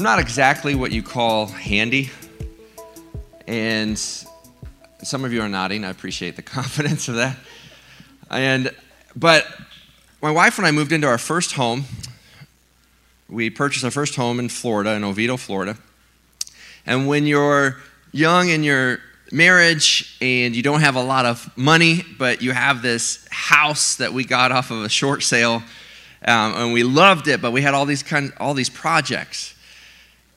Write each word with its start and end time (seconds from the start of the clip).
I'm 0.00 0.04
not 0.04 0.18
exactly 0.18 0.74
what 0.74 0.92
you 0.92 1.02
call 1.02 1.44
handy. 1.44 2.08
And 3.46 3.98
some 3.98 5.26
of 5.26 5.32
you 5.34 5.42
are 5.42 5.48
nodding. 5.48 5.84
I 5.84 5.90
appreciate 5.90 6.36
the 6.36 6.42
confidence 6.56 7.08
of 7.08 7.16
that. 7.16 7.36
And 8.30 8.74
but 9.14 9.46
my 10.22 10.30
wife 10.30 10.56
and 10.56 10.66
I 10.66 10.70
moved 10.70 10.92
into 10.92 11.06
our 11.06 11.18
first 11.18 11.52
home. 11.52 11.84
We 13.28 13.50
purchased 13.50 13.84
our 13.84 13.90
first 13.90 14.16
home 14.16 14.40
in 14.40 14.48
Florida, 14.48 14.92
in 14.92 15.04
Oviedo, 15.04 15.36
Florida. 15.36 15.76
And 16.86 17.06
when 17.06 17.26
you're 17.26 17.76
young 18.10 18.48
in 18.48 18.64
your 18.64 19.00
marriage 19.32 20.16
and 20.22 20.56
you 20.56 20.62
don't 20.62 20.80
have 20.80 20.96
a 20.96 21.02
lot 21.02 21.26
of 21.26 21.54
money, 21.58 22.06
but 22.18 22.40
you 22.40 22.52
have 22.52 22.80
this 22.80 23.28
house 23.30 23.96
that 23.96 24.14
we 24.14 24.24
got 24.24 24.50
off 24.50 24.70
of 24.70 24.82
a 24.82 24.88
short 24.88 25.22
sale, 25.22 25.62
um, 26.24 26.54
and 26.54 26.72
we 26.72 26.84
loved 26.84 27.28
it, 27.28 27.42
but 27.42 27.50
we 27.50 27.60
had 27.60 27.74
all 27.74 27.84
these 27.84 28.02
kind, 28.02 28.32
all 28.38 28.54
these 28.54 28.70
projects. 28.70 29.56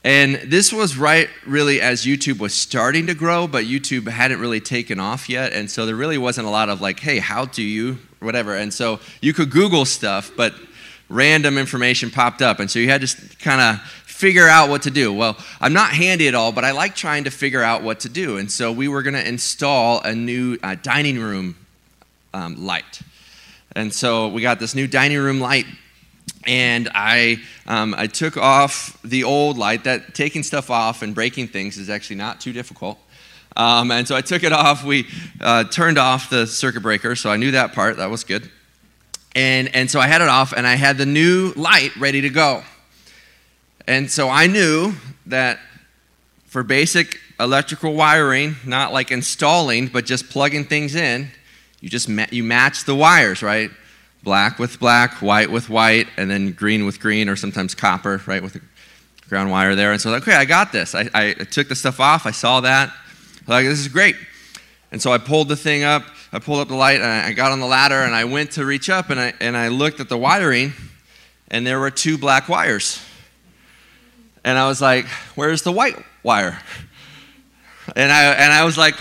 And 0.04 0.34
this 0.34 0.70
was 0.70 0.98
right 0.98 1.30
really 1.46 1.80
as 1.80 2.04
YouTube 2.04 2.38
was 2.38 2.54
starting 2.54 3.06
to 3.06 3.14
grow, 3.14 3.46
but 3.46 3.64
YouTube 3.64 4.06
hadn't 4.06 4.38
really 4.38 4.60
taken 4.60 5.00
off 5.00 5.30
yet. 5.30 5.54
And 5.54 5.70
so 5.70 5.86
there 5.86 5.96
really 5.96 6.18
wasn't 6.18 6.46
a 6.46 6.50
lot 6.50 6.68
of 6.68 6.82
like, 6.82 7.00
hey, 7.00 7.18
how 7.18 7.46
do 7.46 7.62
you, 7.62 7.98
whatever. 8.20 8.54
And 8.54 8.72
so 8.72 9.00
you 9.22 9.32
could 9.32 9.50
Google 9.50 9.86
stuff, 9.86 10.30
but 10.36 10.54
random 11.08 11.56
information 11.56 12.10
popped 12.10 12.42
up. 12.42 12.60
And 12.60 12.70
so 12.70 12.78
you 12.78 12.90
had 12.90 13.00
to 13.00 13.36
kind 13.38 13.62
of 13.62 13.80
figure 14.04 14.46
out 14.46 14.68
what 14.68 14.82
to 14.82 14.90
do. 14.90 15.10
Well, 15.10 15.38
I'm 15.58 15.72
not 15.72 15.92
handy 15.92 16.28
at 16.28 16.34
all, 16.34 16.52
but 16.52 16.64
I 16.64 16.72
like 16.72 16.94
trying 16.94 17.24
to 17.24 17.30
figure 17.30 17.62
out 17.62 17.82
what 17.82 18.00
to 18.00 18.10
do. 18.10 18.36
And 18.36 18.52
so 18.52 18.70
we 18.70 18.88
were 18.88 19.02
going 19.02 19.14
to 19.14 19.26
install 19.26 20.02
a 20.02 20.14
new 20.14 20.58
uh, 20.62 20.76
dining 20.82 21.18
room 21.18 21.56
um, 22.34 22.62
light. 22.66 23.00
And 23.74 23.92
so 23.92 24.28
we 24.28 24.42
got 24.42 24.60
this 24.60 24.74
new 24.74 24.86
dining 24.86 25.18
room 25.18 25.40
light 25.40 25.66
and 26.46 26.88
I, 26.94 27.38
um, 27.66 27.94
I 27.96 28.06
took 28.06 28.36
off 28.36 29.00
the 29.02 29.24
old 29.24 29.58
light. 29.58 29.84
That 29.84 30.14
taking 30.14 30.42
stuff 30.42 30.70
off 30.70 31.02
and 31.02 31.14
breaking 31.14 31.48
things 31.48 31.78
is 31.78 31.90
actually 31.90 32.16
not 32.16 32.40
too 32.40 32.52
difficult. 32.52 32.98
Um, 33.56 33.90
and 33.90 34.06
so 34.06 34.16
I 34.16 34.20
took 34.20 34.42
it 34.42 34.52
off. 34.52 34.84
We 34.84 35.06
uh, 35.40 35.64
turned 35.64 35.98
off 35.98 36.28
the 36.30 36.46
circuit 36.46 36.82
breaker, 36.82 37.14
so 37.14 37.30
I 37.30 37.36
knew 37.36 37.52
that 37.52 37.72
part. 37.72 37.96
That 37.98 38.10
was 38.10 38.24
good. 38.24 38.50
And, 39.34 39.74
and 39.74 39.90
so 39.90 40.00
I 40.00 40.06
had 40.06 40.20
it 40.20 40.28
off, 40.28 40.52
and 40.52 40.66
I 40.66 40.74
had 40.74 40.98
the 40.98 41.06
new 41.06 41.52
light 41.56 41.94
ready 41.96 42.20
to 42.20 42.30
go. 42.30 42.62
And 43.86 44.10
so 44.10 44.28
I 44.28 44.46
knew 44.46 44.94
that 45.26 45.58
for 46.46 46.62
basic 46.62 47.18
electrical 47.38 47.94
wiring, 47.94 48.56
not 48.64 48.92
like 48.92 49.10
installing, 49.10 49.88
but 49.88 50.04
just 50.04 50.30
plugging 50.30 50.64
things 50.64 50.94
in, 50.94 51.28
you 51.80 51.88
just 51.88 52.08
ma- 52.08 52.26
you 52.30 52.42
match 52.42 52.84
the 52.84 52.94
wires, 52.94 53.42
right? 53.42 53.70
Black 54.24 54.58
with 54.58 54.80
black, 54.80 55.22
white 55.22 55.50
with 55.50 55.68
white, 55.70 56.08
and 56.16 56.30
then 56.30 56.52
green 56.52 56.86
with 56.86 56.98
green, 56.98 57.28
or 57.28 57.36
sometimes 57.36 57.74
copper, 57.74 58.20
right, 58.26 58.42
with 58.42 58.54
the 58.54 58.60
ground 59.28 59.50
wire 59.50 59.74
there. 59.74 59.92
And 59.92 60.00
so, 60.00 60.10
like, 60.10 60.22
okay, 60.22 60.34
I 60.34 60.44
got 60.44 60.72
this. 60.72 60.94
I, 60.94 61.08
I 61.14 61.34
took 61.34 61.68
the 61.68 61.74
stuff 61.74 62.00
off. 62.00 62.26
I 62.26 62.30
saw 62.30 62.60
that. 62.62 62.92
I 63.46 63.50
like, 63.50 63.66
this 63.66 63.78
is 63.78 63.88
great. 63.88 64.16
And 64.90 65.00
so 65.00 65.12
I 65.12 65.18
pulled 65.18 65.48
the 65.48 65.56
thing 65.56 65.84
up. 65.84 66.04
I 66.32 66.38
pulled 66.38 66.60
up 66.60 66.68
the 66.68 66.74
light, 66.74 67.00
and 67.00 67.04
I 67.04 67.32
got 67.32 67.52
on 67.52 67.60
the 67.60 67.66
ladder, 67.66 68.02
and 68.02 68.14
I 68.14 68.24
went 68.24 68.52
to 68.52 68.64
reach 68.64 68.90
up, 68.90 69.10
and 69.10 69.20
I, 69.20 69.34
and 69.40 69.56
I 69.56 69.68
looked 69.68 70.00
at 70.00 70.08
the 70.08 70.18
wiring, 70.18 70.72
and 71.48 71.66
there 71.66 71.78
were 71.78 71.90
two 71.90 72.18
black 72.18 72.48
wires. 72.48 73.00
And 74.44 74.58
I 74.58 74.66
was 74.66 74.80
like, 74.80 75.06
where's 75.36 75.62
the 75.62 75.72
white 75.72 75.96
wire? 76.22 76.58
And 77.94 78.10
I, 78.10 78.24
and 78.32 78.52
I 78.52 78.64
was 78.64 78.78
like. 78.78 78.96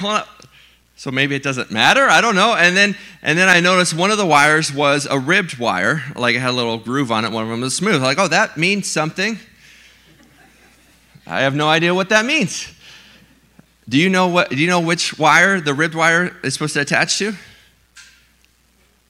So 1.04 1.12
maybe 1.12 1.36
it 1.36 1.44
doesn't 1.44 1.70
matter. 1.70 2.08
I 2.08 2.22
don't 2.22 2.34
know. 2.34 2.56
And 2.56 2.78
then 2.78 2.96
and 3.22 3.38
then 3.38 3.50
I 3.50 3.60
noticed 3.60 3.94
one 3.94 4.10
of 4.10 4.18
the 4.18 4.26
wires 4.26 4.74
was 4.74 5.06
a 5.06 5.20
ribbed 5.20 5.60
wire, 5.60 6.02
like 6.16 6.34
it 6.34 6.40
had 6.40 6.52
a 6.52 6.54
little 6.54 6.78
groove 6.78 7.12
on 7.12 7.26
it. 7.26 7.32
One 7.34 7.44
of 7.44 7.50
them 7.50 7.60
was 7.60 7.76
smooth. 7.76 8.02
Like, 8.02 8.18
oh, 8.20 8.30
that 8.30 8.56
means 8.56 8.90
something. 8.90 9.38
I 11.28 11.42
have 11.42 11.56
no 11.56 11.68
idea 11.68 11.94
what 11.94 12.08
that 12.08 12.24
means. 12.24 12.74
Do 13.90 13.98
you 13.98 14.08
know 14.08 14.30
what? 14.30 14.52
Do 14.52 14.56
you 14.56 14.68
know 14.68 14.80
which 14.80 15.20
wire 15.20 15.60
the 15.60 15.74
ribbed 15.74 15.94
wire 15.94 16.38
is 16.42 16.54
supposed 16.54 16.76
to 16.76 16.80
attach 16.80 17.18
to? 17.18 17.34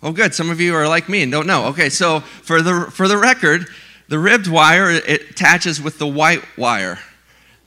Oh, 0.01 0.12
good. 0.12 0.34
Some 0.34 0.50
of 0.50 0.59
you 0.59 0.73
are 0.73 0.88
like 0.88 1.07
me 1.07 1.22
and 1.22 1.31
don't 1.31 1.46
know. 1.46 1.66
Okay, 1.66 1.90
so 1.90 2.22
for 2.22 2.63
the 2.63 2.90
for 2.90 3.07
the 3.07 3.19
record, 3.19 3.67
the 4.07 4.17
ribbed 4.17 4.47
wire 4.47 4.90
it 4.90 5.29
attaches 5.29 5.79
with 5.79 6.00
the 6.00 6.07
white 6.07 6.41
wire. 6.57 6.97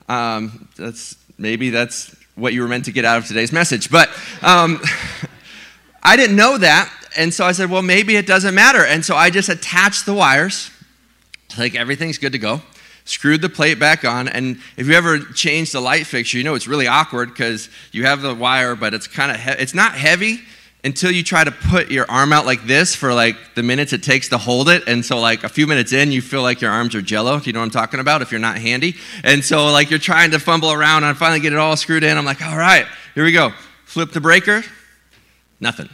Um, 0.08 0.68
that's 0.76 1.14
maybe 1.38 1.70
that's 1.70 2.12
what 2.36 2.52
you 2.52 2.62
were 2.62 2.68
meant 2.68 2.84
to 2.84 2.92
get 2.92 3.04
out 3.04 3.18
of 3.18 3.26
today's 3.26 3.50
message. 3.52 3.90
But 3.90 4.08
um, 4.42 4.80
I 6.02 6.16
didn't 6.16 6.36
know 6.36 6.56
that. 6.58 6.92
And 7.16 7.32
so 7.32 7.44
I 7.44 7.52
said, 7.52 7.70
well, 7.70 7.82
maybe 7.82 8.16
it 8.16 8.26
doesn't 8.26 8.54
matter. 8.54 8.84
And 8.84 9.04
so 9.04 9.16
I 9.16 9.30
just 9.30 9.48
attached 9.48 10.06
the 10.06 10.14
wires, 10.14 10.70
like 11.58 11.74
everything's 11.74 12.18
good 12.18 12.32
to 12.32 12.38
go, 12.38 12.60
screwed 13.06 13.40
the 13.40 13.48
plate 13.48 13.78
back 13.78 14.04
on. 14.04 14.28
And 14.28 14.58
if 14.76 14.86
you 14.86 14.92
ever 14.92 15.18
change 15.18 15.72
the 15.72 15.80
light 15.80 16.06
fixture, 16.06 16.36
you 16.36 16.44
know 16.44 16.54
it's 16.54 16.68
really 16.68 16.86
awkward 16.86 17.30
because 17.30 17.70
you 17.90 18.04
have 18.04 18.20
the 18.20 18.34
wire, 18.34 18.76
but 18.76 18.92
it's 18.92 19.06
kind 19.06 19.32
of, 19.32 19.38
he- 19.40 19.62
it's 19.62 19.74
not 19.74 19.94
heavy 19.94 20.40
until 20.84 21.10
you 21.10 21.22
try 21.22 21.42
to 21.42 21.50
put 21.50 21.90
your 21.90 22.08
arm 22.08 22.32
out 22.32 22.46
like 22.46 22.64
this 22.64 22.94
for 22.94 23.12
like 23.12 23.36
the 23.54 23.62
minutes 23.62 23.92
it 23.92 24.02
takes 24.02 24.28
to 24.28 24.38
hold 24.38 24.68
it. 24.68 24.84
And 24.86 25.04
so, 25.04 25.18
like 25.18 25.42
a 25.42 25.48
few 25.48 25.66
minutes 25.66 25.92
in, 25.92 26.12
you 26.12 26.22
feel 26.22 26.42
like 26.42 26.60
your 26.60 26.70
arms 26.70 26.94
are 26.94 27.02
jello. 27.02 27.40
You 27.40 27.52
know 27.52 27.60
what 27.60 27.66
I'm 27.66 27.70
talking 27.70 28.00
about? 28.00 28.22
If 28.22 28.30
you're 28.30 28.40
not 28.40 28.58
handy. 28.58 28.94
And 29.24 29.44
so, 29.44 29.66
like, 29.72 29.90
you're 29.90 29.98
trying 29.98 30.30
to 30.30 30.38
fumble 30.38 30.72
around 30.72 31.04
and 31.04 31.06
I 31.06 31.12
finally 31.14 31.40
get 31.40 31.52
it 31.52 31.58
all 31.58 31.76
screwed 31.76 32.04
in. 32.04 32.16
I'm 32.16 32.24
like, 32.24 32.40
all 32.40 32.56
right, 32.56 32.86
here 33.14 33.24
we 33.24 33.32
go. 33.32 33.52
Flip 33.84 34.12
the 34.12 34.20
breaker, 34.20 34.62
nothing. 35.60 35.88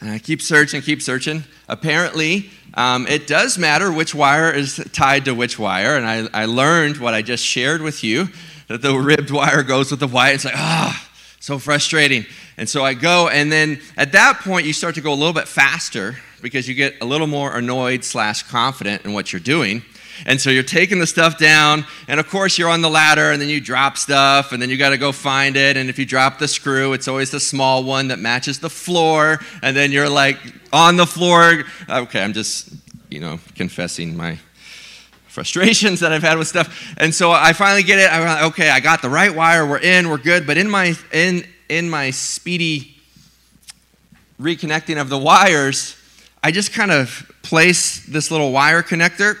And 0.00 0.10
I 0.10 0.18
keep 0.18 0.42
searching, 0.42 0.82
keep 0.82 1.00
searching. 1.00 1.44
Apparently, 1.66 2.50
um, 2.74 3.06
it 3.06 3.26
does 3.26 3.56
matter 3.56 3.90
which 3.90 4.14
wire 4.14 4.50
is 4.50 4.76
tied 4.92 5.24
to 5.24 5.34
which 5.34 5.58
wire. 5.58 5.96
And 5.96 6.06
I, 6.06 6.42
I 6.42 6.44
learned 6.44 6.98
what 6.98 7.14
I 7.14 7.22
just 7.22 7.42
shared 7.42 7.80
with 7.80 8.04
you 8.04 8.28
that 8.68 8.82
the 8.82 8.94
ribbed 8.94 9.30
wire 9.30 9.62
goes 9.62 9.90
with 9.90 10.00
the 10.00 10.08
white. 10.08 10.34
It's 10.34 10.44
like, 10.44 10.56
ah. 10.56 11.03
So 11.44 11.58
frustrating. 11.58 12.24
And 12.56 12.66
so 12.66 12.82
I 12.82 12.94
go, 12.94 13.28
and 13.28 13.52
then 13.52 13.78
at 13.98 14.12
that 14.12 14.40
point, 14.40 14.64
you 14.64 14.72
start 14.72 14.94
to 14.94 15.02
go 15.02 15.12
a 15.12 15.14
little 15.14 15.34
bit 15.34 15.46
faster 15.46 16.16
because 16.40 16.66
you 16.66 16.74
get 16.74 16.94
a 17.02 17.04
little 17.04 17.26
more 17.26 17.54
annoyed 17.54 18.02
slash 18.02 18.42
confident 18.44 19.04
in 19.04 19.12
what 19.12 19.30
you're 19.30 19.40
doing. 19.40 19.82
And 20.24 20.40
so 20.40 20.48
you're 20.48 20.62
taking 20.62 21.00
the 21.00 21.06
stuff 21.06 21.36
down, 21.36 21.84
and 22.08 22.18
of 22.18 22.30
course, 22.30 22.56
you're 22.56 22.70
on 22.70 22.80
the 22.80 22.88
ladder, 22.88 23.30
and 23.30 23.42
then 23.42 23.50
you 23.50 23.60
drop 23.60 23.98
stuff, 23.98 24.52
and 24.52 24.62
then 24.62 24.70
you 24.70 24.78
got 24.78 24.90
to 24.90 24.96
go 24.96 25.12
find 25.12 25.54
it. 25.54 25.76
And 25.76 25.90
if 25.90 25.98
you 25.98 26.06
drop 26.06 26.38
the 26.38 26.48
screw, 26.48 26.94
it's 26.94 27.08
always 27.08 27.30
the 27.30 27.40
small 27.40 27.84
one 27.84 28.08
that 28.08 28.18
matches 28.18 28.60
the 28.60 28.70
floor, 28.70 29.38
and 29.62 29.76
then 29.76 29.92
you're 29.92 30.08
like 30.08 30.38
on 30.72 30.96
the 30.96 31.06
floor. 31.06 31.64
Okay, 31.90 32.22
I'm 32.22 32.32
just, 32.32 32.70
you 33.10 33.20
know, 33.20 33.38
confessing 33.54 34.16
my 34.16 34.38
frustrations 35.34 36.00
that 36.00 36.12
I've 36.12 36.22
had 36.22 36.38
with 36.38 36.48
stuff. 36.48 36.94
And 36.96 37.14
so 37.14 37.30
I 37.30 37.52
finally 37.52 37.82
get 37.82 37.98
it. 37.98 38.10
I'm 38.10 38.24
like, 38.24 38.42
okay, 38.52 38.70
I 38.70 38.80
got 38.80 39.02
the 39.02 39.10
right 39.10 39.34
wire. 39.34 39.66
We're 39.66 39.78
in. 39.78 40.08
We're 40.08 40.18
good. 40.18 40.46
But 40.46 40.56
in 40.56 40.70
my 40.70 40.94
in 41.12 41.46
in 41.68 41.90
my 41.90 42.10
speedy 42.10 42.96
reconnecting 44.40 45.00
of 45.00 45.08
the 45.08 45.18
wires, 45.18 45.96
I 46.42 46.50
just 46.50 46.72
kind 46.72 46.90
of 46.90 47.30
place 47.42 48.04
this 48.06 48.30
little 48.30 48.52
wire 48.52 48.82
connector 48.82 49.36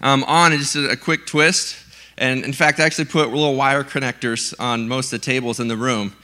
um, 0.00 0.24
on 0.24 0.52
and 0.52 0.60
just 0.60 0.76
a, 0.76 0.90
a 0.90 0.96
quick 0.96 1.26
twist. 1.26 1.76
And 2.18 2.44
in 2.44 2.52
fact, 2.52 2.80
I 2.80 2.84
actually 2.84 3.06
put 3.06 3.30
little 3.30 3.54
wire 3.54 3.84
connectors 3.84 4.54
on 4.58 4.88
most 4.88 5.12
of 5.12 5.20
the 5.20 5.24
tables 5.24 5.58
in 5.58 5.68
the 5.68 5.76
room, 5.76 6.14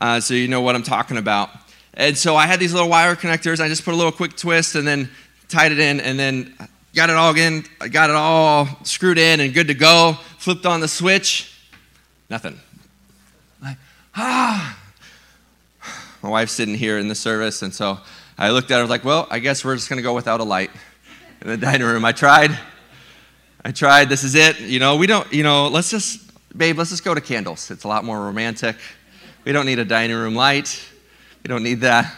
uh, 0.00 0.18
so 0.18 0.34
you 0.34 0.48
know 0.48 0.62
what 0.62 0.74
I'm 0.74 0.82
talking 0.82 1.16
about. 1.16 1.50
And 1.94 2.16
so 2.16 2.36
I 2.36 2.46
had 2.46 2.58
these 2.58 2.72
little 2.72 2.88
wire 2.88 3.14
connectors. 3.14 3.60
I 3.60 3.68
just 3.68 3.84
put 3.84 3.94
a 3.94 3.96
little 3.96 4.12
quick 4.12 4.36
twist 4.36 4.74
and 4.74 4.86
then 4.86 5.08
tied 5.48 5.72
it 5.72 5.78
in, 5.78 6.00
and 6.00 6.18
then 6.18 6.54
got 6.98 7.10
it 7.10 7.16
all 7.16 7.36
in, 7.36 7.64
I 7.80 7.86
got 7.86 8.10
it 8.10 8.16
all 8.16 8.66
screwed 8.82 9.18
in 9.18 9.38
and 9.38 9.54
good 9.54 9.68
to 9.68 9.74
go. 9.74 10.14
Flipped 10.38 10.66
on 10.66 10.80
the 10.80 10.88
switch, 10.88 11.56
nothing. 12.28 12.58
Like, 13.62 13.76
ah. 14.16 14.76
My 16.24 16.28
wife's 16.28 16.50
sitting 16.50 16.74
here 16.74 16.98
in 16.98 17.06
the 17.06 17.14
service, 17.14 17.62
and 17.62 17.72
so 17.72 18.00
I 18.36 18.50
looked 18.50 18.72
at 18.72 18.80
her, 18.80 18.86
like, 18.88 19.04
well, 19.04 19.28
I 19.30 19.38
guess 19.38 19.64
we're 19.64 19.76
just 19.76 19.88
gonna 19.88 20.02
go 20.02 20.12
without 20.12 20.40
a 20.40 20.42
light 20.42 20.72
in 21.40 21.46
the 21.46 21.56
dining 21.68 21.86
room. 21.86 22.04
I 22.04 22.10
tried. 22.10 22.58
I 23.64 23.70
tried, 23.70 24.08
this 24.08 24.24
is 24.24 24.34
it. 24.34 24.58
You 24.58 24.80
know, 24.80 24.96
we 24.96 25.06
don't, 25.06 25.32
you 25.32 25.44
know, 25.44 25.68
let's 25.68 25.92
just, 25.92 26.20
babe, 26.58 26.78
let's 26.78 26.90
just 26.90 27.04
go 27.04 27.14
to 27.14 27.20
candles. 27.20 27.70
It's 27.70 27.84
a 27.84 27.88
lot 27.88 28.04
more 28.04 28.18
romantic. 28.20 28.74
We 29.44 29.52
don't 29.52 29.66
need 29.66 29.78
a 29.78 29.84
dining 29.84 30.16
room 30.16 30.34
light. 30.34 30.84
We 31.44 31.48
don't 31.48 31.62
need 31.62 31.82
that. 31.82 32.12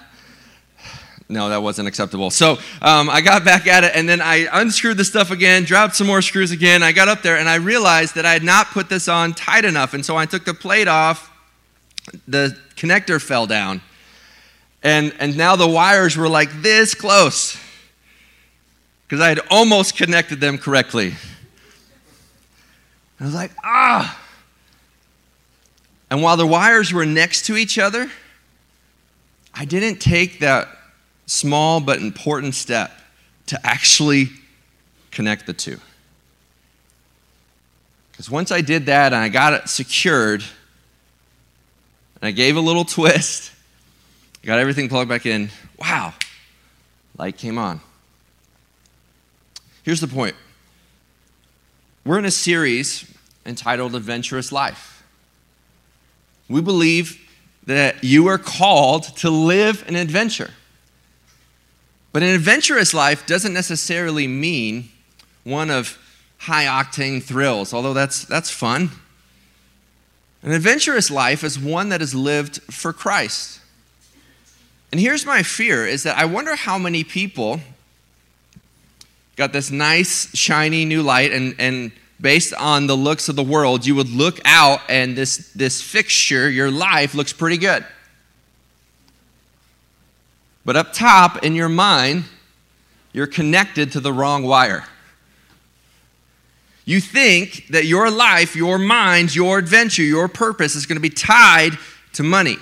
No, 1.30 1.48
that 1.48 1.62
wasn't 1.62 1.86
acceptable. 1.86 2.30
So 2.30 2.58
um, 2.82 3.08
I 3.08 3.20
got 3.20 3.44
back 3.44 3.68
at 3.68 3.84
it, 3.84 3.92
and 3.94 4.08
then 4.08 4.20
I 4.20 4.48
unscrewed 4.52 4.96
the 4.96 5.04
stuff 5.04 5.30
again, 5.30 5.62
dropped 5.62 5.94
some 5.94 6.08
more 6.08 6.22
screws 6.22 6.50
again. 6.50 6.82
I 6.82 6.90
got 6.90 7.06
up 7.06 7.22
there, 7.22 7.36
and 7.36 7.48
I 7.48 7.54
realized 7.54 8.16
that 8.16 8.26
I 8.26 8.32
had 8.32 8.42
not 8.42 8.66
put 8.72 8.88
this 8.88 9.06
on 9.06 9.32
tight 9.34 9.64
enough. 9.64 9.94
And 9.94 10.04
so 10.04 10.16
I 10.16 10.26
took 10.26 10.44
the 10.44 10.54
plate 10.54 10.88
off, 10.88 11.30
the 12.26 12.58
connector 12.74 13.22
fell 13.22 13.46
down. 13.46 13.80
And, 14.82 15.14
and 15.20 15.36
now 15.36 15.54
the 15.54 15.68
wires 15.68 16.16
were 16.16 16.28
like 16.28 16.62
this 16.62 16.94
close 16.94 17.56
because 19.04 19.20
I 19.20 19.28
had 19.28 19.40
almost 19.50 19.96
connected 19.96 20.40
them 20.40 20.58
correctly. 20.58 21.14
I 23.20 23.24
was 23.24 23.34
like, 23.34 23.52
ah. 23.62 24.18
And 26.10 26.22
while 26.22 26.36
the 26.36 26.46
wires 26.46 26.92
were 26.92 27.06
next 27.06 27.46
to 27.46 27.56
each 27.56 27.78
other, 27.78 28.10
I 29.54 29.64
didn't 29.64 30.00
take 30.00 30.40
that 30.40 30.68
small 31.30 31.80
but 31.80 32.00
important 32.00 32.56
step 32.56 32.90
to 33.46 33.58
actually 33.64 34.28
connect 35.12 35.46
the 35.46 35.52
two. 35.52 35.78
Because 38.10 38.28
once 38.28 38.50
I 38.50 38.60
did 38.60 38.86
that 38.86 39.12
and 39.12 39.22
I 39.22 39.28
got 39.28 39.52
it 39.52 39.68
secured, 39.68 40.42
and 40.42 42.28
I 42.28 42.32
gave 42.32 42.56
a 42.56 42.60
little 42.60 42.84
twist, 42.84 43.52
got 44.42 44.58
everything 44.58 44.88
plugged 44.88 45.08
back 45.08 45.24
in, 45.24 45.50
wow, 45.78 46.12
light 47.16 47.38
came 47.38 47.58
on. 47.58 47.80
Here's 49.84 50.00
the 50.00 50.08
point 50.08 50.34
we're 52.04 52.18
in 52.18 52.24
a 52.24 52.30
series 52.30 53.08
entitled 53.46 53.94
Adventurous 53.94 54.50
Life. 54.50 55.04
We 56.48 56.60
believe 56.60 57.20
that 57.66 58.02
you 58.02 58.26
are 58.26 58.38
called 58.38 59.04
to 59.18 59.30
live 59.30 59.84
an 59.86 59.94
adventure. 59.94 60.50
But 62.12 62.22
an 62.22 62.30
adventurous 62.30 62.92
life 62.92 63.26
doesn't 63.26 63.52
necessarily 63.52 64.26
mean 64.26 64.88
one 65.44 65.70
of 65.70 65.98
high 66.38 66.64
octane 66.64 67.22
thrills, 67.22 67.72
although 67.72 67.94
that's, 67.94 68.24
that's 68.24 68.50
fun. 68.50 68.90
An 70.42 70.52
adventurous 70.52 71.10
life 71.10 71.44
is 71.44 71.58
one 71.58 71.90
that 71.90 72.00
is 72.00 72.14
lived 72.14 72.62
for 72.62 72.92
Christ. 72.92 73.60
And 74.90 75.00
here's 75.00 75.24
my 75.26 75.42
fear 75.42 75.86
is 75.86 76.02
that 76.02 76.16
I 76.18 76.24
wonder 76.24 76.56
how 76.56 76.78
many 76.78 77.04
people 77.04 77.60
got 79.36 79.52
this 79.52 79.70
nice, 79.70 80.34
shiny 80.36 80.84
new 80.84 81.02
light, 81.02 81.32
and, 81.32 81.54
and 81.58 81.92
based 82.20 82.52
on 82.54 82.86
the 82.86 82.96
looks 82.96 83.28
of 83.28 83.36
the 83.36 83.42
world, 83.42 83.86
you 83.86 83.94
would 83.94 84.10
look 84.10 84.40
out 84.44 84.80
and 84.88 85.16
this, 85.16 85.52
this 85.52 85.80
fixture, 85.80 86.50
your 86.50 86.70
life, 86.70 87.14
looks 87.14 87.32
pretty 87.32 87.56
good. 87.56 87.84
But 90.70 90.76
up 90.76 90.92
top 90.92 91.42
in 91.42 91.56
your 91.56 91.68
mind, 91.68 92.26
you're 93.12 93.26
connected 93.26 93.90
to 93.90 93.98
the 93.98 94.12
wrong 94.12 94.44
wire. 94.44 94.84
You 96.84 97.00
think 97.00 97.66
that 97.70 97.86
your 97.86 98.08
life, 98.08 98.54
your 98.54 98.78
mind, 98.78 99.34
your 99.34 99.58
adventure, 99.58 100.04
your 100.04 100.28
purpose 100.28 100.76
is 100.76 100.86
going 100.86 100.94
to 100.94 101.00
be 101.00 101.10
tied 101.10 101.72
to 102.12 102.22
money 102.22 102.56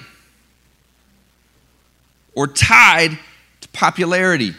or 2.34 2.46
tied 2.46 3.18
to 3.60 3.68
popularity 3.74 4.54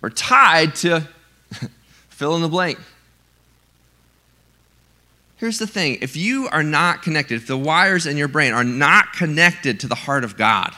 or 0.00 0.08
tied 0.08 0.74
to 0.76 1.06
fill 2.08 2.36
in 2.36 2.40
the 2.40 2.48
blank. 2.48 2.78
Here's 5.36 5.58
the 5.58 5.66
thing 5.66 5.98
if 6.00 6.16
you 6.16 6.48
are 6.48 6.62
not 6.62 7.02
connected, 7.02 7.34
if 7.34 7.46
the 7.46 7.58
wires 7.58 8.06
in 8.06 8.16
your 8.16 8.28
brain 8.28 8.54
are 8.54 8.64
not 8.64 9.12
connected 9.12 9.78
to 9.80 9.88
the 9.88 9.94
heart 9.94 10.24
of 10.24 10.38
God, 10.38 10.74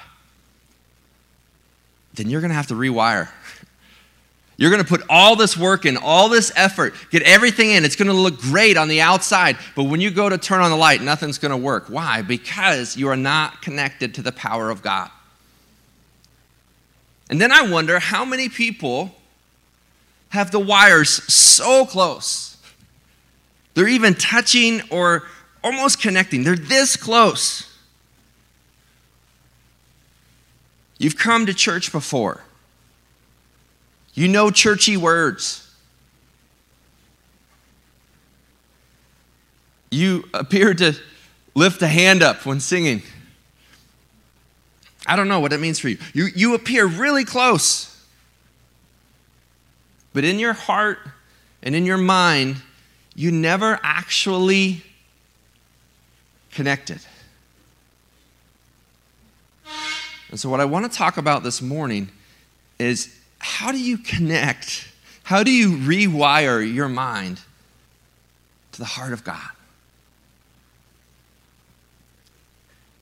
then 2.14 2.28
you're 2.28 2.40
going 2.40 2.50
to 2.50 2.56
have 2.56 2.68
to 2.68 2.74
rewire. 2.74 3.28
You're 4.56 4.70
going 4.70 4.82
to 4.82 4.88
put 4.88 5.02
all 5.08 5.34
this 5.34 5.56
work 5.56 5.86
in, 5.86 5.96
all 5.96 6.28
this 6.28 6.52
effort, 6.54 6.94
get 7.10 7.22
everything 7.22 7.70
in. 7.70 7.84
It's 7.84 7.96
going 7.96 8.08
to 8.08 8.14
look 8.14 8.38
great 8.38 8.76
on 8.76 8.88
the 8.88 9.00
outside, 9.00 9.56
but 9.74 9.84
when 9.84 10.00
you 10.00 10.10
go 10.10 10.28
to 10.28 10.38
turn 10.38 10.60
on 10.60 10.70
the 10.70 10.76
light, 10.76 11.02
nothing's 11.02 11.38
going 11.38 11.50
to 11.50 11.56
work. 11.56 11.88
Why? 11.88 12.22
Because 12.22 12.96
you 12.96 13.08
are 13.08 13.16
not 13.16 13.62
connected 13.62 14.14
to 14.14 14.22
the 14.22 14.32
power 14.32 14.70
of 14.70 14.82
God. 14.82 15.10
And 17.30 17.40
then 17.40 17.50
I 17.50 17.68
wonder 17.68 17.98
how 17.98 18.24
many 18.24 18.48
people 18.48 19.14
have 20.28 20.50
the 20.50 20.60
wires 20.60 21.10
so 21.32 21.86
close 21.86 22.52
they're 23.74 23.88
even 23.88 24.14
touching 24.14 24.82
or 24.90 25.24
almost 25.64 26.00
connecting. 26.00 26.44
They're 26.44 26.56
this 26.56 26.96
close. 26.96 27.71
You've 31.02 31.18
come 31.18 31.46
to 31.46 31.52
church 31.52 31.90
before. 31.90 32.44
You 34.14 34.28
know 34.28 34.52
churchy 34.52 34.96
words. 34.96 35.68
You 39.90 40.28
appear 40.32 40.74
to 40.74 40.94
lift 41.56 41.82
a 41.82 41.88
hand 41.88 42.22
up 42.22 42.46
when 42.46 42.60
singing. 42.60 43.02
I 45.04 45.16
don't 45.16 45.26
know 45.26 45.40
what 45.40 45.52
it 45.52 45.58
means 45.58 45.80
for 45.80 45.88
you. 45.88 45.98
You, 46.14 46.28
you 46.36 46.54
appear 46.54 46.86
really 46.86 47.24
close. 47.24 48.00
But 50.12 50.22
in 50.22 50.38
your 50.38 50.52
heart 50.52 51.00
and 51.64 51.74
in 51.74 51.84
your 51.84 51.98
mind, 51.98 52.62
you 53.16 53.32
never 53.32 53.80
actually 53.82 54.84
connected. 56.52 57.00
And 60.32 60.40
so, 60.40 60.48
what 60.48 60.60
I 60.60 60.64
want 60.64 60.90
to 60.90 60.98
talk 60.98 61.18
about 61.18 61.42
this 61.42 61.60
morning 61.60 62.08
is 62.78 63.14
how 63.38 63.70
do 63.70 63.78
you 63.78 63.98
connect? 63.98 64.88
How 65.24 65.42
do 65.42 65.52
you 65.52 65.76
rewire 65.76 66.74
your 66.74 66.88
mind 66.88 67.40
to 68.72 68.78
the 68.78 68.86
heart 68.86 69.12
of 69.12 69.24
God? 69.24 69.50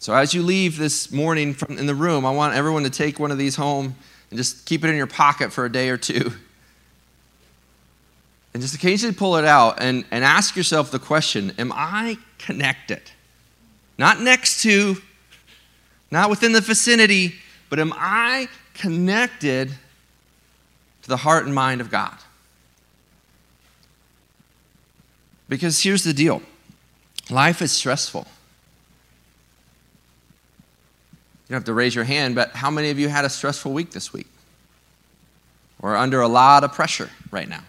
So, 0.00 0.12
as 0.12 0.35
you 0.35 0.43
leave 0.43 0.77
this 0.77 1.12
morning 1.12 1.55
from 1.55 1.79
in 1.79 1.87
the 1.87 1.94
room, 1.94 2.27
I 2.27 2.32
want 2.32 2.56
everyone 2.56 2.82
to 2.82 2.91
take 2.91 3.21
one 3.21 3.31
of 3.31 3.38
these 3.38 3.55
home 3.55 3.94
and 4.31 4.37
just 4.37 4.67
keep 4.67 4.83
it 4.83 4.88
in 4.88 4.97
your 4.97 5.06
pocket 5.06 5.53
for 5.53 5.65
a 5.65 5.71
day 5.71 5.91
or 5.91 5.97
two 5.97 6.33
and 8.55 8.61
just 8.61 8.75
occasionally 8.75 9.15
pull 9.15 9.37
it 9.37 9.44
out 9.44 9.81
and, 9.81 10.05
and 10.11 10.25
ask 10.25 10.56
yourself 10.56 10.91
the 10.91 10.99
question 10.99 11.55
Am 11.61 11.71
I 11.73 12.19
connected? 12.38 13.03
Not 13.99 14.21
next 14.21 14.62
to, 14.65 14.97
not 16.11 16.31
within 16.31 16.53
the 16.53 16.61
vicinity, 16.61 17.35
but 17.69 17.79
am 17.79 17.93
I 17.97 18.49
connected 18.75 19.71
to 21.03 21.09
the 21.09 21.19
heart 21.19 21.45
and 21.45 21.55
mind 21.55 21.81
of 21.81 21.91
God? 21.91 22.17
Because 25.49 25.83
here's 25.83 26.05
the 26.05 26.12
deal 26.12 26.43
life 27.31 27.62
is 27.62 27.73
stressful. 27.73 28.27
You 31.49 31.55
don't 31.55 31.57
have 31.57 31.65
to 31.65 31.75
raise 31.75 31.95
your 31.95 32.05
hand, 32.05 32.37
but 32.37 32.51
how 32.53 32.71
many 32.71 32.91
of 32.91 32.99
you 32.99 33.09
had 33.09 33.25
a 33.25 33.29
stressful 33.29 33.73
week 33.73 33.91
this 33.91 34.12
week? 34.12 34.29
Or 35.83 35.97
under 35.97 36.21
a 36.21 36.29
lot 36.29 36.62
of 36.62 36.73
pressure 36.73 37.11
right 37.33 37.49
now? 37.49 37.65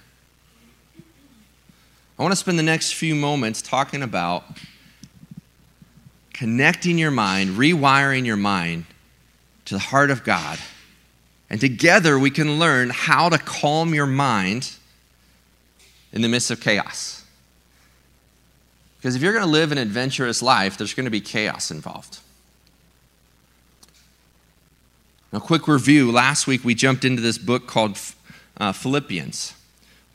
I 2.20 2.24
want 2.24 2.34
to 2.34 2.36
spend 2.36 2.60
the 2.60 2.64
next 2.64 2.94
few 2.94 3.16
moments 3.16 3.64
talking 3.64 4.04
about 4.04 4.44
connecting 6.42 6.98
your 6.98 7.12
mind, 7.12 7.52
rewiring 7.52 8.26
your 8.26 8.36
mind 8.36 8.84
to 9.64 9.76
the 9.76 9.80
heart 9.80 10.10
of 10.10 10.24
God. 10.24 10.58
And 11.52 11.62
together 11.62 12.18
we 12.18 12.32
can 12.32 12.58
learn 12.58 12.90
how 12.90 13.30
to 13.30 13.38
calm 13.38 13.94
your 13.94 14.08
mind 14.08 14.72
in 16.12 16.24
the 16.24 16.28
midst 16.28 16.50
of 16.50 16.60
chaos. 16.60 17.24
Because 18.98 19.16
if 19.16 19.22
you're 19.22 19.34
going 19.34 19.46
to 19.46 19.52
live 19.52 19.72
an 19.72 19.78
adventurous 19.78 20.42
life, 20.42 20.80
there's 20.80 20.96
going 20.96 21.06
to 21.06 21.12
be 21.12 21.22
chaos 21.22 21.70
involved. 21.70 22.18
A 25.32 25.40
quick 25.40 25.68
review 25.68 26.12
last 26.12 26.48
week 26.48 26.66
we 26.66 26.74
jumped 26.74 27.06
into 27.06 27.22
this 27.22 27.38
book 27.38 27.68
called 27.68 28.00
uh, 28.58 28.72
Philippians. 28.72 29.54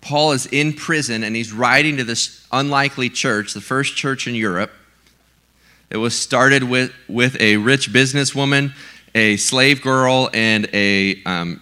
Paul 0.01 0.33
is 0.33 0.47
in 0.47 0.73
prison 0.73 1.23
and 1.23 1.37
he's 1.37 1.53
writing 1.53 1.97
to 1.99 2.05
this 2.05 2.45
unlikely 2.51 3.11
church, 3.11 3.55
the 3.55 3.61
first 3.61 3.95
church 3.95 4.27
in 4.27 4.35
Europe. 4.35 4.73
It 5.89 5.99
was 5.99 6.19
started 6.19 6.65
with, 6.65 6.93
with 7.09 7.41
a 7.41 7.59
rich 7.59 7.93
businesswoman, 7.93 8.73
a 9.15 9.37
slave 9.37 9.83
girl, 9.83 10.29
and 10.35 10.69
a 10.73 11.23
um, 11.25 11.61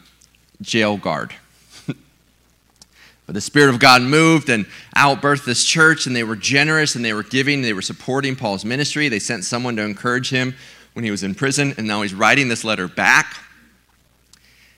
jail 0.63 0.97
guard. 0.97 1.35
but 1.87 3.35
the 3.35 3.41
Spirit 3.41 3.69
of 3.69 3.79
God 3.79 4.01
moved 4.01 4.49
and 4.49 4.65
outbirthed 4.97 5.45
this 5.45 5.65
church, 5.65 6.07
and 6.07 6.17
they 6.17 6.25
were 6.25 6.37
generous 6.37 6.95
and 6.95 7.05
they 7.05 7.13
were 7.13 7.23
giving, 7.23 7.61
they 7.61 7.75
were 7.75 7.83
supporting 7.83 8.35
Paul's 8.35 8.65
ministry. 8.65 9.09
They 9.09 9.19
sent 9.19 9.45
someone 9.45 9.77
to 9.77 9.83
encourage 9.83 10.31
him 10.31 10.55
when 10.95 11.05
he 11.05 11.11
was 11.11 11.23
in 11.23 11.35
prison, 11.35 11.75
and 11.77 11.87
now 11.87 12.01
he's 12.01 12.15
writing 12.15 12.49
this 12.49 12.65
letter 12.65 12.89
back. 12.89 13.37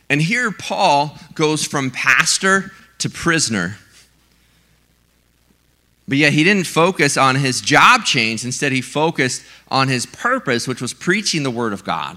And 0.09 0.21
here, 0.21 0.50
Paul 0.50 1.17
goes 1.35 1.65
from 1.65 1.91
pastor 1.91 2.73
to 2.99 3.11
prisoner. 3.11 3.76
But 6.09 6.19
yet 6.19 6.33
he 6.33 6.45
didn't 6.45 6.67
focus 6.67 7.17
on 7.17 7.37
his 7.37 7.61
job 7.61 8.05
change. 8.05 8.45
Instead, 8.45 8.73
he 8.73 8.81
focused 8.81 9.43
on 9.69 9.89
his 9.89 10.07
purpose, 10.07 10.69
which 10.69 10.81
was 10.81 10.95
preaching 10.95 11.43
the 11.43 11.51
word 11.51 11.73
of 11.73 11.85
God. 11.85 12.17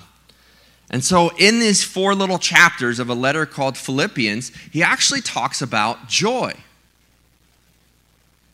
And 0.91 1.03
so, 1.03 1.29
in 1.38 1.60
these 1.60 1.84
four 1.84 2.15
little 2.15 2.39
chapters 2.39 3.00
of 3.00 3.10
a 3.10 3.13
letter 3.13 3.46
called 3.46 3.77
Philippians, 3.77 4.51
he 4.72 4.84
actually 4.84 5.22
talks 5.22 5.62
about 5.62 6.08
joy. 6.08 6.53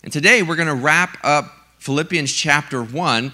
And 0.04 0.12
today 0.12 0.44
we're 0.44 0.56
going 0.56 0.68
to 0.68 0.76
wrap 0.76 1.18
up 1.24 1.52
Philippians 1.80 2.32
chapter 2.32 2.84
1, 2.84 3.32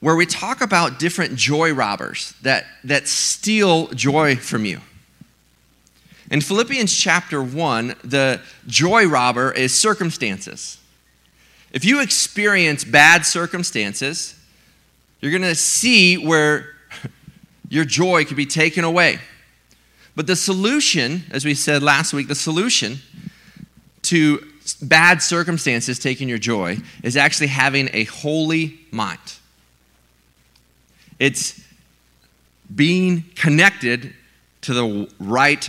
where 0.00 0.16
we 0.16 0.26
talk 0.26 0.60
about 0.60 0.98
different 0.98 1.36
joy 1.36 1.72
robbers 1.72 2.34
that, 2.42 2.66
that 2.84 3.06
steal 3.08 3.88
joy 3.88 4.36
from 4.36 4.64
you. 4.64 4.80
In 6.30 6.40
Philippians 6.40 6.96
chapter 6.96 7.42
1, 7.42 7.94
the 8.04 8.40
joy 8.66 9.06
robber 9.06 9.52
is 9.52 9.78
circumstances. 9.78 10.78
If 11.72 11.84
you 11.84 12.00
experience 12.00 12.84
bad 12.84 13.24
circumstances, 13.24 14.34
you're 15.20 15.30
going 15.30 15.42
to 15.42 15.54
see 15.54 16.16
where 16.18 16.74
your 17.68 17.84
joy 17.84 18.24
could 18.24 18.36
be 18.36 18.46
taken 18.46 18.84
away. 18.84 19.18
But 20.14 20.26
the 20.26 20.36
solution, 20.36 21.24
as 21.30 21.44
we 21.44 21.54
said 21.54 21.82
last 21.82 22.12
week, 22.12 22.28
the 22.28 22.34
solution 22.34 22.98
to 24.02 24.46
bad 24.82 25.22
circumstances 25.22 25.98
taking 25.98 26.28
your 26.28 26.38
joy 26.38 26.76
is 27.02 27.16
actually 27.16 27.46
having 27.46 27.88
a 27.92 28.04
holy 28.04 28.78
mind. 28.90 29.18
It's 31.18 31.62
being 32.74 33.24
connected 33.34 34.12
to 34.62 34.74
the 34.74 35.10
right 35.18 35.68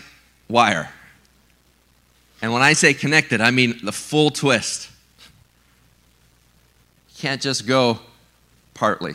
wire. 0.50 0.92
And 2.42 2.52
when 2.52 2.62
I 2.62 2.74
say 2.74 2.94
connected, 2.94 3.40
I 3.40 3.52
mean 3.52 3.80
the 3.84 3.92
full 3.92 4.30
twist. 4.30 4.90
Can't 7.24 7.42
just 7.42 7.66
go 7.66 8.00
partly 8.74 9.14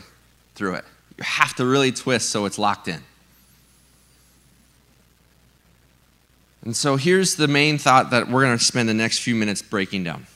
through 0.55 0.77
it. 0.77 0.85
You 1.19 1.25
have 1.25 1.55
to 1.57 1.67
really 1.67 1.93
twist 1.93 2.31
so 2.31 2.47
it's 2.47 2.59
locked 2.59 2.89
in. 2.89 3.03
And 6.65 6.75
so 6.75 6.97
here's 6.97 7.37
the 7.37 7.47
main 7.47 7.77
thought 7.77 8.09
that 8.09 8.31
we're 8.31 8.47
going 8.47 8.57
to 8.57 8.65
spend 8.65 8.89
the 8.89 8.95
next 8.95 9.19
few 9.19 9.35
minutes 9.35 9.61
breaking 9.61 10.05
down. 10.05 10.27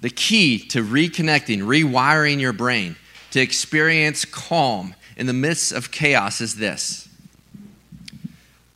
The 0.00 0.08
key 0.08 0.58
to 0.68 0.82
reconnecting, 0.82 1.58
rewiring 1.58 2.40
your 2.40 2.54
brain 2.54 2.96
to 3.32 3.40
experience 3.40 4.24
calm 4.24 4.94
in 5.18 5.26
the 5.26 5.34
midst 5.34 5.72
of 5.72 5.90
chaos 5.90 6.40
is 6.40 6.54
this 6.54 7.06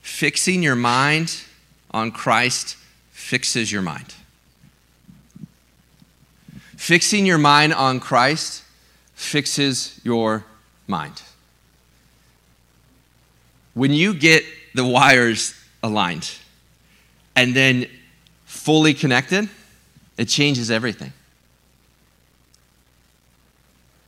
fixing 0.03 0.63
your 0.63 0.77
mind 0.77 1.45
on 1.93 2.11
Christ 2.11 2.77
fixes 3.11 3.73
your 3.73 3.81
mind. 3.81 4.13
Fixing 6.77 7.27
your 7.27 7.39
mind 7.39 7.75
on 7.75 8.01
Christ 8.01 8.63
fixes 9.15 10.01
your 10.05 10.45
mind. 10.87 11.23
When 13.75 13.93
you 13.93 14.15
get 14.15 14.45
the 14.75 14.87
wires 14.87 15.55
aligned 15.83 16.31
and 17.35 17.55
then 17.55 17.87
fully 18.45 18.95
connected, 18.95 19.49
it 20.17 20.27
changes 20.27 20.71
everything. 20.71 21.13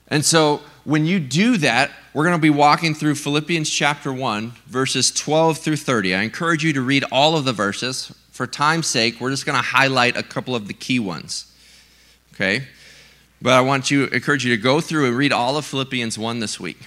And 0.08 0.24
so 0.24 0.62
when 0.84 1.04
you 1.04 1.20
do 1.20 1.58
that, 1.58 1.90
we're 2.14 2.24
going 2.24 2.36
to 2.36 2.40
be 2.40 2.50
walking 2.50 2.94
through 2.94 3.14
Philippians 3.14 3.68
chapter 3.68 4.12
1, 4.12 4.52
verses 4.66 5.10
12 5.10 5.58
through 5.58 5.76
30. 5.76 6.14
I 6.14 6.22
encourage 6.22 6.64
you 6.64 6.72
to 6.72 6.80
read 6.80 7.04
all 7.12 7.36
of 7.36 7.44
the 7.44 7.52
verses. 7.52 8.14
For 8.30 8.46
time's 8.46 8.86
sake, 8.86 9.20
we're 9.20 9.30
just 9.30 9.44
going 9.44 9.56
to 9.56 9.62
highlight 9.62 10.16
a 10.16 10.22
couple 10.22 10.54
of 10.54 10.66
the 10.66 10.74
key 10.74 10.98
ones. 10.98 11.47
Okay? 12.38 12.64
But 13.42 13.54
I 13.54 13.60
want 13.62 13.90
you 13.90 14.06
encourage 14.06 14.44
you 14.44 14.54
to 14.54 14.62
go 14.62 14.80
through 14.80 15.06
and 15.06 15.16
read 15.16 15.32
all 15.32 15.56
of 15.56 15.64
Philippians 15.64 16.16
1 16.16 16.38
this 16.38 16.60
week. 16.60 16.78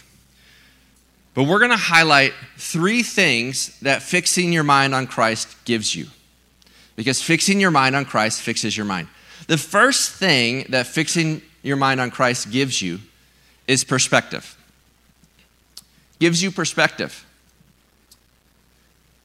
But 1.34 1.44
we're 1.44 1.60
going 1.60 1.72
to 1.72 1.78
highlight 1.78 2.34
three 2.58 3.04
things 3.04 3.78
that 3.82 4.02
fixing 4.02 4.54
your 4.54 4.64
mind 4.64 4.96
on 4.96 5.08
Christ 5.08 5.56
gives 5.66 5.94
you. 5.96 6.08
Because 6.96 7.22
fixing 7.22 7.60
your 7.60 7.72
mind 7.72 7.96
on 7.96 8.06
Christ 8.06 8.42
fixes 8.42 8.76
your 8.76 8.86
mind. 8.86 9.08
The 9.48 9.58
first 9.58 10.12
thing 10.12 10.66
that 10.70 10.88
fixing 10.88 11.42
your 11.64 11.78
mind 11.78 12.00
on 12.00 12.12
Christ 12.12 12.52
gives 12.52 12.82
you 12.82 13.00
is 13.68 13.84
perspective. 13.84 14.58
Gives 16.20 16.42
you 16.42 16.52
perspective. 16.52 17.26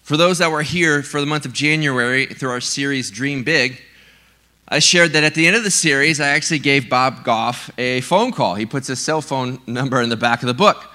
For 0.03 0.17
those 0.17 0.39
that 0.39 0.51
were 0.51 0.63
here 0.63 1.03
for 1.03 1.21
the 1.21 1.27
month 1.27 1.45
of 1.45 1.53
January 1.53 2.27
through 2.27 2.51
our 2.51 2.61
series 2.61 3.11
Dream 3.11 3.45
Big, 3.45 3.81
I 4.69 4.81
shared 4.81 5.13
that 5.13 5.23
at 5.23 5.35
the 5.35 5.47
end 5.47 5.55
of 5.55 5.63
the 5.63 5.71
series, 5.71 6.21
I 6.21 6.29
actually 6.29 6.59
gave 6.59 6.91
Bob 6.91 7.23
Goff 7.23 7.71
a 7.79 8.01
phone 8.01 8.33
call. 8.33 8.57
He 8.57 8.67
puts 8.67 8.89
his 8.89 8.99
cell 8.99 9.21
phone 9.21 9.61
number 9.69 10.03
in 10.03 10.09
the 10.09 10.17
back 10.17 10.43
of 10.43 10.49
the 10.49 10.55
book. 10.55 10.93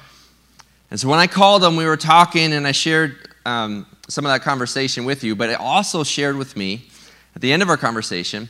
And 0.89 0.99
so 0.99 1.07
when 1.07 1.19
I 1.19 1.27
called 1.27 1.63
him, 1.63 1.77
we 1.77 1.85
were 1.85 1.95
talking, 1.95 2.51
and 2.51 2.67
I 2.67 2.73
shared 2.73 3.29
um, 3.45 3.85
some 4.09 4.25
of 4.25 4.31
that 4.33 4.41
conversation 4.41 5.05
with 5.05 5.23
you, 5.23 5.37
but 5.37 5.49
it 5.49 5.57
also 5.57 6.03
shared 6.03 6.35
with 6.35 6.57
me 6.57 6.85
at 7.33 7.41
the 7.41 7.53
end 7.53 7.61
of 7.61 7.69
our 7.69 7.77
conversation 7.77 8.49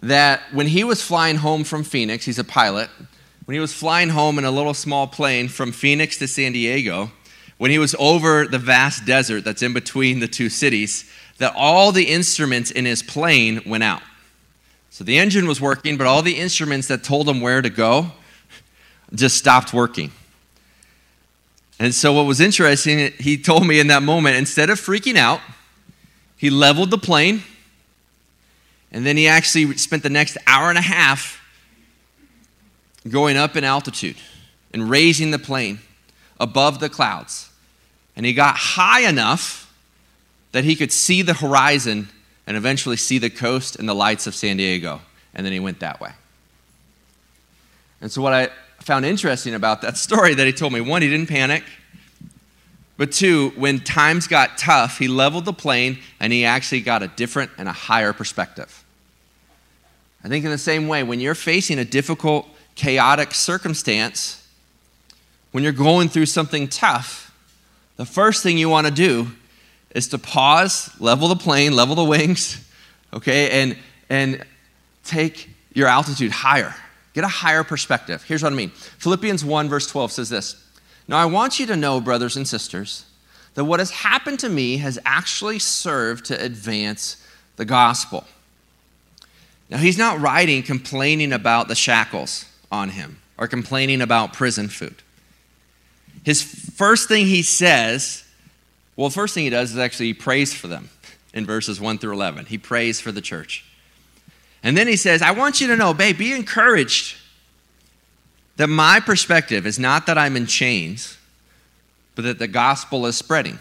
that 0.00 0.40
when 0.52 0.66
he 0.68 0.84
was 0.84 1.02
flying 1.02 1.36
home 1.36 1.62
from 1.62 1.84
Phoenix, 1.84 2.24
he's 2.24 2.38
a 2.38 2.44
pilot, 2.44 2.88
when 3.44 3.52
he 3.52 3.60
was 3.60 3.74
flying 3.74 4.08
home 4.08 4.38
in 4.38 4.46
a 4.46 4.50
little 4.50 4.72
small 4.72 5.06
plane 5.06 5.48
from 5.48 5.70
Phoenix 5.70 6.16
to 6.16 6.26
San 6.26 6.52
Diego, 6.52 7.10
when 7.58 7.70
he 7.70 7.78
was 7.78 7.94
over 7.98 8.46
the 8.46 8.58
vast 8.58 9.04
desert 9.04 9.44
that's 9.44 9.62
in 9.62 9.74
between 9.74 10.20
the 10.20 10.28
two 10.28 10.48
cities, 10.48 11.10
that 11.36 11.52
all 11.54 11.92
the 11.92 12.04
instruments 12.04 12.70
in 12.70 12.86
his 12.86 13.02
plane 13.02 13.60
went 13.66 13.84
out. 13.84 14.00
So 14.96 15.04
the 15.04 15.18
engine 15.18 15.46
was 15.46 15.60
working, 15.60 15.98
but 15.98 16.06
all 16.06 16.22
the 16.22 16.38
instruments 16.38 16.88
that 16.88 17.04
told 17.04 17.28
him 17.28 17.42
where 17.42 17.60
to 17.60 17.68
go 17.68 18.12
just 19.12 19.36
stopped 19.36 19.74
working. 19.74 20.10
And 21.78 21.94
so, 21.94 22.14
what 22.14 22.24
was 22.24 22.40
interesting, 22.40 23.12
he 23.18 23.36
told 23.36 23.66
me 23.66 23.78
in 23.78 23.88
that 23.88 24.02
moment, 24.02 24.36
instead 24.36 24.70
of 24.70 24.80
freaking 24.80 25.16
out, 25.16 25.42
he 26.38 26.48
leveled 26.48 26.90
the 26.90 26.96
plane, 26.96 27.42
and 28.90 29.04
then 29.04 29.18
he 29.18 29.28
actually 29.28 29.76
spent 29.76 30.02
the 30.02 30.08
next 30.08 30.38
hour 30.46 30.70
and 30.70 30.78
a 30.78 30.80
half 30.80 31.42
going 33.06 33.36
up 33.36 33.54
in 33.54 33.64
altitude 33.64 34.16
and 34.72 34.88
raising 34.88 35.30
the 35.30 35.38
plane 35.38 35.80
above 36.40 36.80
the 36.80 36.88
clouds. 36.88 37.50
And 38.16 38.24
he 38.24 38.32
got 38.32 38.56
high 38.56 39.00
enough 39.06 39.70
that 40.52 40.64
he 40.64 40.74
could 40.74 40.90
see 40.90 41.20
the 41.20 41.34
horizon 41.34 42.08
and 42.46 42.56
eventually 42.56 42.96
see 42.96 43.18
the 43.18 43.30
coast 43.30 43.76
and 43.76 43.88
the 43.88 43.94
lights 43.94 44.26
of 44.26 44.34
San 44.34 44.56
Diego. 44.56 45.00
And 45.34 45.44
then 45.44 45.52
he 45.52 45.60
went 45.60 45.80
that 45.80 46.00
way. 46.00 46.12
And 48.00 48.10
so, 48.10 48.22
what 48.22 48.32
I 48.32 48.50
found 48.80 49.04
interesting 49.04 49.54
about 49.54 49.82
that 49.82 49.96
story 49.96 50.34
that 50.34 50.46
he 50.46 50.52
told 50.52 50.72
me 50.72 50.80
one, 50.80 51.02
he 51.02 51.08
didn't 51.08 51.28
panic. 51.28 51.64
But 52.96 53.12
two, 53.12 53.50
when 53.56 53.80
times 53.80 54.26
got 54.26 54.56
tough, 54.56 54.98
he 54.98 55.06
leveled 55.06 55.44
the 55.44 55.52
plane 55.52 55.98
and 56.18 56.32
he 56.32 56.46
actually 56.46 56.80
got 56.80 57.02
a 57.02 57.08
different 57.08 57.50
and 57.58 57.68
a 57.68 57.72
higher 57.72 58.14
perspective. 58.14 58.84
I 60.24 60.28
think, 60.28 60.44
in 60.44 60.50
the 60.50 60.58
same 60.58 60.88
way, 60.88 61.02
when 61.02 61.20
you're 61.20 61.34
facing 61.34 61.78
a 61.78 61.84
difficult, 61.84 62.48
chaotic 62.74 63.34
circumstance, 63.34 64.46
when 65.52 65.62
you're 65.62 65.72
going 65.72 66.08
through 66.08 66.26
something 66.26 66.68
tough, 66.68 67.34
the 67.96 68.06
first 68.06 68.42
thing 68.42 68.58
you 68.58 68.68
want 68.68 68.86
to 68.86 68.92
do 68.92 69.30
is 69.96 70.08
to 70.08 70.18
pause, 70.18 70.90
level 71.00 71.26
the 71.28 71.36
plane, 71.36 71.74
level 71.74 71.94
the 71.94 72.04
wings, 72.04 72.62
okay, 73.14 73.62
and, 73.62 73.78
and 74.10 74.44
take 75.04 75.48
your 75.72 75.88
altitude 75.88 76.30
higher. 76.30 76.74
Get 77.14 77.24
a 77.24 77.28
higher 77.28 77.64
perspective. 77.64 78.22
Here's 78.22 78.42
what 78.42 78.52
I 78.52 78.56
mean 78.56 78.68
Philippians 78.70 79.42
1, 79.42 79.68
verse 79.70 79.86
12 79.90 80.12
says 80.12 80.28
this 80.28 80.62
Now 81.08 81.16
I 81.16 81.24
want 81.24 81.58
you 81.58 81.64
to 81.66 81.76
know, 81.76 81.98
brothers 81.98 82.36
and 82.36 82.46
sisters, 82.46 83.06
that 83.54 83.64
what 83.64 83.80
has 83.80 83.90
happened 83.90 84.38
to 84.40 84.50
me 84.50 84.76
has 84.76 84.98
actually 85.06 85.58
served 85.58 86.26
to 86.26 86.38
advance 86.44 87.16
the 87.56 87.64
gospel. 87.64 88.24
Now, 89.70 89.78
he's 89.78 89.98
not 89.98 90.20
writing 90.20 90.62
complaining 90.62 91.32
about 91.32 91.68
the 91.68 91.74
shackles 91.74 92.44
on 92.70 92.90
him 92.90 93.18
or 93.38 93.48
complaining 93.48 94.02
about 94.02 94.34
prison 94.34 94.68
food. 94.68 94.96
His 96.22 96.42
first 96.42 97.08
thing 97.08 97.26
he 97.26 97.42
says, 97.42 98.25
well, 98.96 99.08
the 99.08 99.14
first 99.14 99.34
thing 99.34 99.44
he 99.44 99.50
does 99.50 99.72
is 99.72 99.78
actually 99.78 100.06
he 100.06 100.14
prays 100.14 100.54
for 100.54 100.68
them 100.68 100.88
in 101.34 101.44
verses 101.44 101.80
1 101.80 101.98
through 101.98 102.14
11. 102.14 102.46
He 102.46 102.58
prays 102.58 103.00
for 103.00 103.12
the 103.12 103.20
church. 103.20 103.64
And 104.62 104.76
then 104.76 104.88
he 104.88 104.96
says, 104.96 105.22
I 105.22 105.32
want 105.32 105.60
you 105.60 105.66
to 105.68 105.76
know, 105.76 105.92
babe, 105.92 106.18
be 106.18 106.32
encouraged 106.32 107.16
that 108.56 108.68
my 108.68 109.00
perspective 109.00 109.66
is 109.66 109.78
not 109.78 110.06
that 110.06 110.16
I'm 110.16 110.34
in 110.34 110.46
chains, 110.46 111.18
but 112.14 112.24
that 112.24 112.38
the 112.38 112.48
gospel 112.48 113.04
is 113.06 113.16
spreading. 113.16 113.58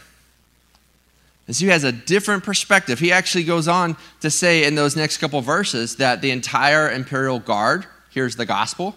And 1.47 1.55
so 1.55 1.65
he 1.65 1.71
has 1.71 1.83
a 1.83 1.91
different 1.91 2.43
perspective. 2.43 2.99
He 2.99 3.11
actually 3.11 3.43
goes 3.43 3.67
on 3.67 3.97
to 4.21 4.31
say 4.31 4.63
in 4.63 4.75
those 4.75 4.95
next 4.95 5.17
couple 5.17 5.41
verses 5.41 5.97
that 5.97 6.21
the 6.21 6.31
entire 6.31 6.89
imperial 6.89 7.39
guard 7.39 7.85
hears 8.09 8.37
the 8.37 8.45
gospel 8.45 8.95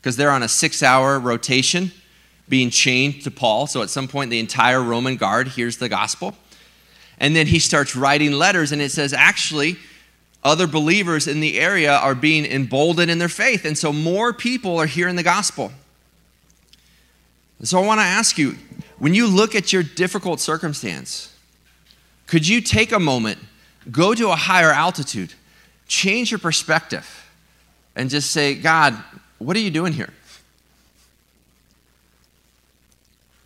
because 0.00 0.16
they're 0.16 0.30
on 0.30 0.42
a 0.42 0.48
six 0.48 0.82
hour 0.82 1.18
rotation 1.18 1.92
being 2.50 2.68
chained 2.68 3.22
to 3.22 3.30
Paul. 3.30 3.66
So 3.66 3.80
at 3.80 3.88
some 3.88 4.08
point, 4.08 4.30
the 4.30 4.40
entire 4.40 4.82
Roman 4.82 5.16
guard 5.16 5.48
hears 5.48 5.78
the 5.78 5.88
gospel. 5.88 6.36
And 7.18 7.34
then 7.34 7.46
he 7.46 7.58
starts 7.58 7.96
writing 7.96 8.32
letters, 8.32 8.72
and 8.72 8.82
it 8.82 8.90
says, 8.90 9.12
actually, 9.12 9.76
other 10.42 10.66
believers 10.66 11.28
in 11.28 11.40
the 11.40 11.58
area 11.58 11.94
are 11.94 12.14
being 12.14 12.44
emboldened 12.44 13.10
in 13.10 13.18
their 13.18 13.28
faith. 13.28 13.64
And 13.64 13.78
so 13.78 13.92
more 13.92 14.32
people 14.32 14.78
are 14.78 14.86
hearing 14.86 15.16
the 15.16 15.22
gospel. 15.22 15.72
So 17.62 17.80
I 17.80 17.86
want 17.86 18.00
to 18.00 18.06
ask 18.06 18.38
you 18.38 18.56
when 18.98 19.14
you 19.14 19.26
look 19.26 19.54
at 19.54 19.72
your 19.72 19.82
difficult 19.82 20.40
circumstance, 20.40 21.34
could 22.26 22.48
you 22.48 22.62
take 22.62 22.90
a 22.90 22.98
moment, 22.98 23.38
go 23.90 24.14
to 24.14 24.30
a 24.30 24.36
higher 24.36 24.72
altitude, 24.72 25.34
change 25.86 26.30
your 26.30 26.38
perspective, 26.38 27.30
and 27.94 28.08
just 28.08 28.30
say, 28.30 28.54
God, 28.54 28.96
what 29.38 29.56
are 29.56 29.60
you 29.60 29.70
doing 29.70 29.92
here? 29.92 30.10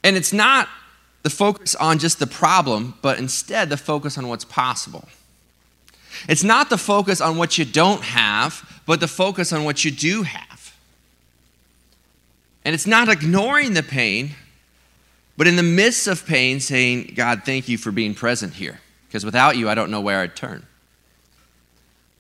And 0.05 0.17
it's 0.17 0.33
not 0.33 0.69
the 1.23 1.31
focus 1.31 1.75
on 1.75 1.99
just 1.99 2.19
the 2.19 2.27
problem, 2.27 2.95
but 3.01 3.19
instead 3.19 3.71
the 3.71 3.79
focus 3.79 4.19
on 4.19 4.29
what's 4.29 4.45
possible. 4.45 5.09
It's 6.29 6.45
not 6.45 6.71
the 6.71 6.79
focus 6.79 7.21
on 7.21 7.39
what 7.39 7.59
you 7.59 7.65
don't 7.65 8.03
have, 8.03 8.83
but 8.87 9.01
the 9.01 9.09
focus 9.09 9.53
on 9.53 9.65
what 9.65 9.85
you 9.85 9.91
do 9.91 10.23
have. 10.23 10.77
And 12.65 12.75
it's 12.75 12.87
not 12.87 13.09
ignoring 13.09 13.73
the 13.73 13.83
pain, 13.83 14.33
but 15.37 15.47
in 15.47 15.57
the 15.57 15.63
midst 15.63 16.07
of 16.07 16.27
pain, 16.27 16.61
saying, 16.61 17.15
God, 17.17 17.43
thank 17.45 17.69
you 17.69 17.79
for 17.79 17.91
being 17.91 18.15
present 18.15 18.55
here. 18.55 18.81
Because 19.09 19.25
without 19.25 19.57
you, 19.57 19.69
I 19.69 19.75
don't 19.75 19.91
know 19.91 20.01
where 20.01 20.21
I'd 20.21 20.37
turn. 20.37 20.67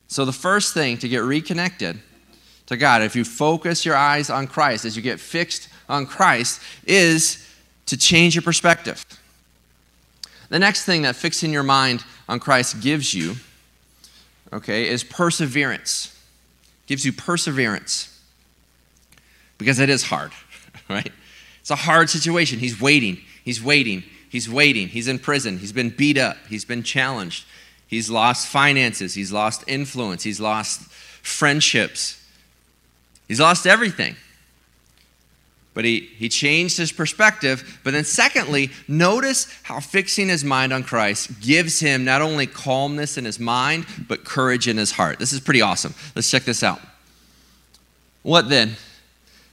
So, 0.09 0.25
the 0.25 0.33
first 0.33 0.75
thing 0.75 0.99
to 0.99 1.09
get 1.09 1.23
reconnected 1.23 2.01
to 2.67 2.77
God, 2.77 3.03
if 3.03 3.17
you 3.17 3.25
focus 3.25 3.85
your 3.85 3.97
eyes 3.97 4.31
on 4.31 4.47
Christ, 4.47 4.85
as 4.85 4.97
you 4.97 5.03
get 5.03 5.21
fixed 5.21 5.69
on 5.89 6.07
Christ, 6.07 6.61
is 6.87 7.44
to 7.87 7.97
change 7.97 8.35
your 8.35 8.43
perspective. 8.43 9.05
The 10.49 10.59
next 10.59 10.85
thing 10.85 11.03
that 11.03 11.17
fixing 11.17 11.53
your 11.53 11.63
mind 11.63 12.05
on 12.29 12.41
Christ 12.41 12.81
gives 12.81 13.15
you, 13.15 13.37
okay, 14.53 14.89
is 14.89 15.03
perseverance. 15.03 16.17
Gives 16.87 17.05
you 17.05 17.13
perseverance. 17.13 18.11
Because 19.59 19.79
it 19.81 19.89
is 19.89 20.05
hard, 20.05 20.33
right? 20.89 21.13
It's 21.61 21.71
a 21.71 21.77
hard 21.77 22.11
situation. 22.11 22.59
He's 22.59 22.81
waiting. 22.81 23.19
He's 23.45 23.63
waiting. 23.63 24.05
He's 24.29 24.51
waiting. 24.51 24.89
He's 24.89 25.09
in 25.09 25.19
prison. 25.19 25.59
He's 25.59 25.73
been 25.73 25.91
beat 25.91 26.19
up. 26.19 26.37
He's 26.49 26.65
been 26.65 26.83
challenged. 26.83 27.47
He's 27.87 28.11
lost 28.11 28.49
finances. 28.49 29.15
He's 29.15 29.33
lost 29.33 29.65
influence. 29.67 30.23
He's 30.23 30.41
lost 30.41 30.91
friendships. 30.91 32.21
He's 33.29 33.41
lost 33.41 33.67
everything. 33.67 34.17
But 35.75 35.85
he, 35.85 36.01
he 36.17 36.29
changed 36.29 36.77
his 36.79 36.93
perspective. 36.93 37.81
But 37.83 37.93
then, 37.93 38.05
secondly, 38.05 38.71
notice 38.87 39.49
how 39.65 39.81
fixing 39.81 40.29
his 40.29 40.45
mind 40.45 40.73
on 40.73 40.85
Christ 40.85 41.41
gives 41.41 41.81
him 41.81 42.05
not 42.05 42.23
only 42.23 42.47
calmness 42.47 43.19
in 43.19 43.25
his 43.25 43.41
mind, 43.41 43.87
but 44.09 44.25
courage 44.25 44.69
in 44.69 44.77
his 44.77 44.93
heart. 44.93 45.19
This 45.19 45.33
is 45.33 45.41
pretty 45.41 45.61
awesome. 45.61 45.95
Let's 46.15 46.31
check 46.31 46.45
this 46.45 46.63
out. 46.63 46.81
What 48.23 48.49
then? 48.49 48.77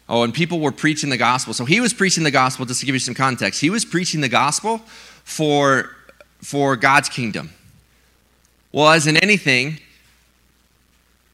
Oh, 0.07 0.23
and 0.23 0.33
people 0.33 0.59
were 0.59 0.71
preaching 0.71 1.09
the 1.09 1.17
gospel. 1.17 1.53
So 1.53 1.65
he 1.65 1.79
was 1.79 1.93
preaching 1.93 2.23
the 2.23 2.31
gospel, 2.31 2.65
just 2.65 2.81
to 2.81 2.85
give 2.85 2.93
you 2.93 2.99
some 2.99 3.15
context. 3.15 3.59
He 3.59 3.69
was 3.69 3.83
preaching 3.83 4.21
the 4.21 4.29
gospel 4.29 4.79
for, 5.23 5.89
for 6.39 6.75
God's 6.75 7.09
kingdom. 7.09 7.49
Well, 8.71 8.89
as 8.89 9.07
in 9.07 9.17
anything, 9.17 9.79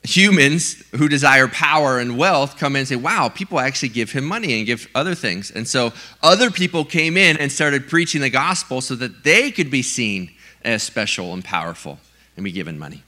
humans 0.08 0.84
who 0.96 1.08
desire 1.08 1.48
power 1.48 2.00
and 2.00 2.18
wealth 2.18 2.58
come 2.58 2.76
in 2.76 2.80
and 2.80 2.88
say, 2.88 2.96
wow, 2.96 3.30
people 3.30 3.60
actually 3.60 3.90
give 3.90 4.12
him 4.12 4.24
money 4.24 4.58
and 4.58 4.66
give 4.66 4.88
other 4.96 5.16
things. 5.16 5.52
And 5.52 5.68
so 5.68 5.94
other 6.24 6.52
people 6.52 6.86
came 6.86 7.18
in 7.18 7.38
and 7.38 7.52
started 7.52 7.88
preaching 7.88 8.22
the 8.22 8.30
gospel 8.30 8.82
so 8.82 8.96
that 8.96 9.24
they 9.24 9.52
could 9.52 9.72
be 9.72 9.82
seen 9.82 10.32
as 10.64 10.84
special 10.84 11.34
and 11.34 11.44
powerful 11.44 12.00
and 12.36 12.44
be 12.44 12.52
given 12.52 12.78
money. 12.78 13.04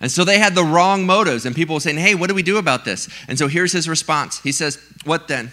And 0.00 0.10
so 0.10 0.24
they 0.24 0.38
had 0.38 0.56
the 0.56 0.64
wrong 0.64 1.06
motives, 1.06 1.46
and 1.46 1.54
people 1.54 1.74
were 1.74 1.80
saying, 1.80 1.98
hey, 1.98 2.16
what 2.16 2.28
do 2.28 2.34
we 2.34 2.42
do 2.42 2.58
about 2.58 2.84
this? 2.84 3.08
And 3.28 3.38
so 3.38 3.46
here's 3.46 3.72
his 3.72 3.88
response 3.88 4.40
He 4.40 4.50
says, 4.52 4.78
What 5.04 5.28
then? 5.28 5.52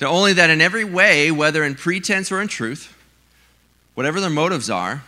Only 0.00 0.32
that 0.32 0.50
in 0.50 0.60
every 0.60 0.84
way, 0.84 1.30
whether 1.30 1.62
in 1.62 1.76
pretense 1.76 2.32
or 2.32 2.40
in 2.40 2.48
truth, 2.48 2.92
whatever 3.94 4.20
their 4.20 4.30
motives 4.30 4.68
are, 4.68 5.04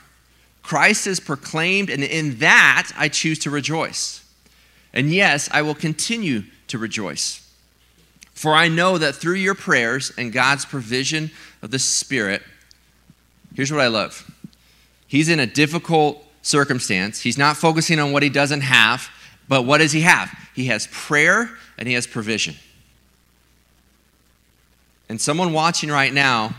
Christ 0.62 1.09
is 1.09 1.19
proclaimed, 1.19 1.91
and 1.91 2.05
in 2.05 2.38
that 2.38 2.93
I 2.97 3.09
choose 3.09 3.41
to 3.41 3.50
rejoice. 3.50 4.24
And 4.95 5.11
yes, 5.11 5.49
I 5.53 5.61
will 5.63 5.75
continue 5.75 6.45
to 6.69 6.79
rejoice. 6.79 7.41
For 8.33 8.55
I 8.55 8.69
know 8.69 8.97
that 8.97 9.15
through 9.15 9.35
your 9.35 9.55
prayers 9.55 10.13
and 10.17 10.33
God's 10.33 10.65
provision 10.65 11.31
of 11.63 11.71
the 11.71 11.79
Spirit, 11.79 12.43
here's 13.55 13.71
what 13.71 13.81
I 13.81 13.89
love. 13.89 14.31
He's 15.07 15.29
in 15.29 15.41
a 15.41 15.47
difficult 15.47 16.25
circumstance. 16.43 17.21
He's 17.21 17.39
not 17.39 17.57
focusing 17.57 17.99
on 17.99 18.13
what 18.13 18.23
he 18.23 18.29
doesn't 18.29 18.63
have, 18.63 19.09
but 19.49 19.63
what 19.63 19.79
does 19.79 19.93
he 19.93 20.03
have? 20.03 20.31
He 20.55 20.67
has 20.67 20.89
prayer 20.91 21.51
and 21.77 21.89
he 21.89 21.95
has 21.95 22.07
provision. 22.07 22.55
And 25.09 25.21
someone 25.21 25.53
watching 25.53 25.91
right 25.91 26.13
now, 26.13 26.55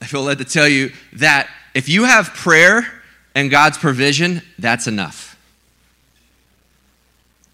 I 0.00 0.06
feel 0.06 0.22
led 0.22 0.38
to 0.38 0.44
tell 0.44 0.68
you 0.68 0.92
that 1.14 1.48
if 1.74 1.88
you 1.88 2.04
have 2.04 2.32
prayer 2.34 2.86
and 3.34 3.50
God's 3.50 3.78
provision, 3.78 4.42
that's 4.58 4.86
enough. 4.86 5.29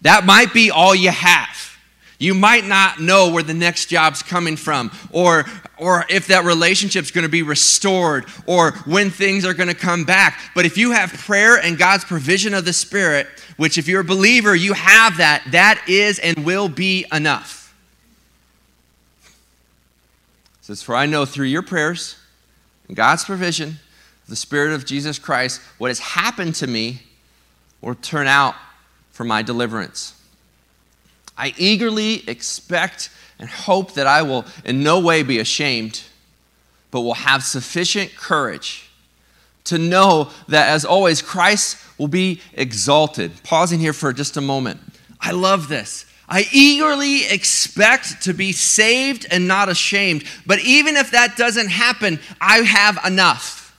That 0.01 0.25
might 0.25 0.53
be 0.53 0.71
all 0.71 0.93
you 0.93 1.11
have. 1.11 1.77
You 2.19 2.33
might 2.33 2.65
not 2.65 2.99
know 2.99 3.29
where 3.29 3.43
the 3.43 3.53
next 3.53 3.87
job's 3.87 4.23
coming 4.23 4.55
from, 4.57 4.91
or, 5.11 5.45
or 5.77 6.05
if 6.09 6.27
that 6.27 6.45
relationship's 6.45 7.11
gonna 7.11 7.29
be 7.29 7.43
restored, 7.43 8.25
or 8.47 8.71
when 8.85 9.11
things 9.11 9.45
are 9.45 9.53
gonna 9.53 9.75
come 9.75 10.03
back. 10.03 10.39
But 10.55 10.65
if 10.65 10.77
you 10.77 10.91
have 10.91 11.13
prayer 11.13 11.57
and 11.57 11.77
God's 11.77 12.05
provision 12.05 12.55
of 12.55 12.65
the 12.65 12.73
Spirit, 12.73 13.27
which 13.57 13.77
if 13.77 13.87
you're 13.87 14.01
a 14.01 14.05
believer, 14.05 14.55
you 14.55 14.73
have 14.73 15.17
that, 15.17 15.43
that 15.51 15.83
is 15.87 16.17
and 16.17 16.43
will 16.43 16.69
be 16.69 17.05
enough. 17.11 17.75
It 19.23 20.65
says, 20.65 20.81
For 20.81 20.95
I 20.95 21.05
know 21.05 21.25
through 21.25 21.47
your 21.47 21.61
prayers 21.61 22.17
and 22.87 22.97
God's 22.97 23.25
provision, 23.25 23.77
the 24.27 24.35
Spirit 24.35 24.73
of 24.73 24.85
Jesus 24.85 25.19
Christ, 25.19 25.61
what 25.77 25.89
has 25.89 25.99
happened 25.99 26.55
to 26.55 26.67
me 26.67 27.01
will 27.81 27.95
turn 27.95 28.27
out 28.27 28.55
for 29.17 29.23
my 29.23 29.41
deliverance. 29.41 30.13
I 31.35 31.51
eagerly 31.57 32.29
expect 32.29 33.09
and 33.39 33.49
hope 33.49 33.95
that 33.95 34.05
I 34.05 34.21
will 34.21 34.45
in 34.63 34.83
no 34.83 34.99
way 34.99 35.23
be 35.23 35.39
ashamed, 35.39 36.03
but 36.91 37.01
will 37.01 37.15
have 37.15 37.43
sufficient 37.43 38.15
courage 38.15 38.91
to 39.63 39.79
know 39.79 40.29
that, 40.49 40.69
as 40.69 40.85
always, 40.85 41.23
Christ 41.23 41.77
will 41.97 42.07
be 42.07 42.41
exalted. 42.53 43.31
Pausing 43.41 43.79
here 43.79 43.91
for 43.91 44.13
just 44.13 44.37
a 44.37 44.41
moment. 44.41 44.81
I 45.19 45.31
love 45.31 45.67
this. 45.67 46.05
I 46.29 46.47
eagerly 46.51 47.25
expect 47.25 48.21
to 48.25 48.35
be 48.35 48.51
saved 48.51 49.25
and 49.31 49.47
not 49.47 49.67
ashamed. 49.67 50.25
But 50.45 50.59
even 50.59 50.95
if 50.95 51.09
that 51.09 51.37
doesn't 51.37 51.69
happen, 51.69 52.19
I 52.39 52.57
have 52.59 52.99
enough. 53.03 53.75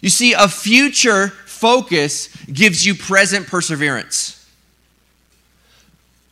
You 0.00 0.08
see, 0.08 0.34
a 0.34 0.46
future 0.46 1.32
focus 1.60 2.28
gives 2.46 2.84
you 2.84 2.94
present 2.94 3.46
perseverance. 3.46 4.36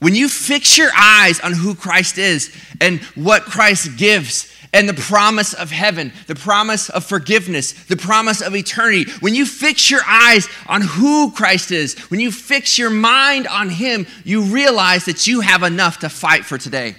When 0.01 0.15
you 0.15 0.29
fix 0.29 0.79
your 0.79 0.91
eyes 0.97 1.41
on 1.41 1.53
who 1.53 1.75
Christ 1.75 2.19
is 2.19 2.55
and 2.81 3.01
what 3.15 3.43
Christ 3.43 3.97
gives, 3.97 4.53
and 4.73 4.89
the 4.89 4.95
promise 4.95 5.55
of 5.55 5.71
heaven, 5.71 6.13
the 6.27 6.35
promise 6.35 6.91
of 6.91 7.05
forgiveness, 7.05 7.73
the 7.85 7.97
promise 7.97 8.43
of 8.43 8.55
eternity, 8.55 9.11
when 9.21 9.35
you 9.35 9.47
fix 9.47 9.91
your 9.91 10.03
eyes 10.07 10.47
on 10.67 10.83
who 10.83 11.31
Christ 11.31 11.71
is, 11.71 11.99
when 12.11 12.21
you 12.21 12.31
fix 12.31 12.77
your 12.77 12.91
mind 12.91 13.47
on 13.47 13.71
Him, 13.71 14.07
you 14.25 14.43
realize 14.43 15.07
that 15.07 15.27
you 15.27 15.41
have 15.41 15.63
enough 15.63 16.01
to 16.01 16.09
fight 16.09 16.45
for 16.45 16.59
today. 16.59 16.97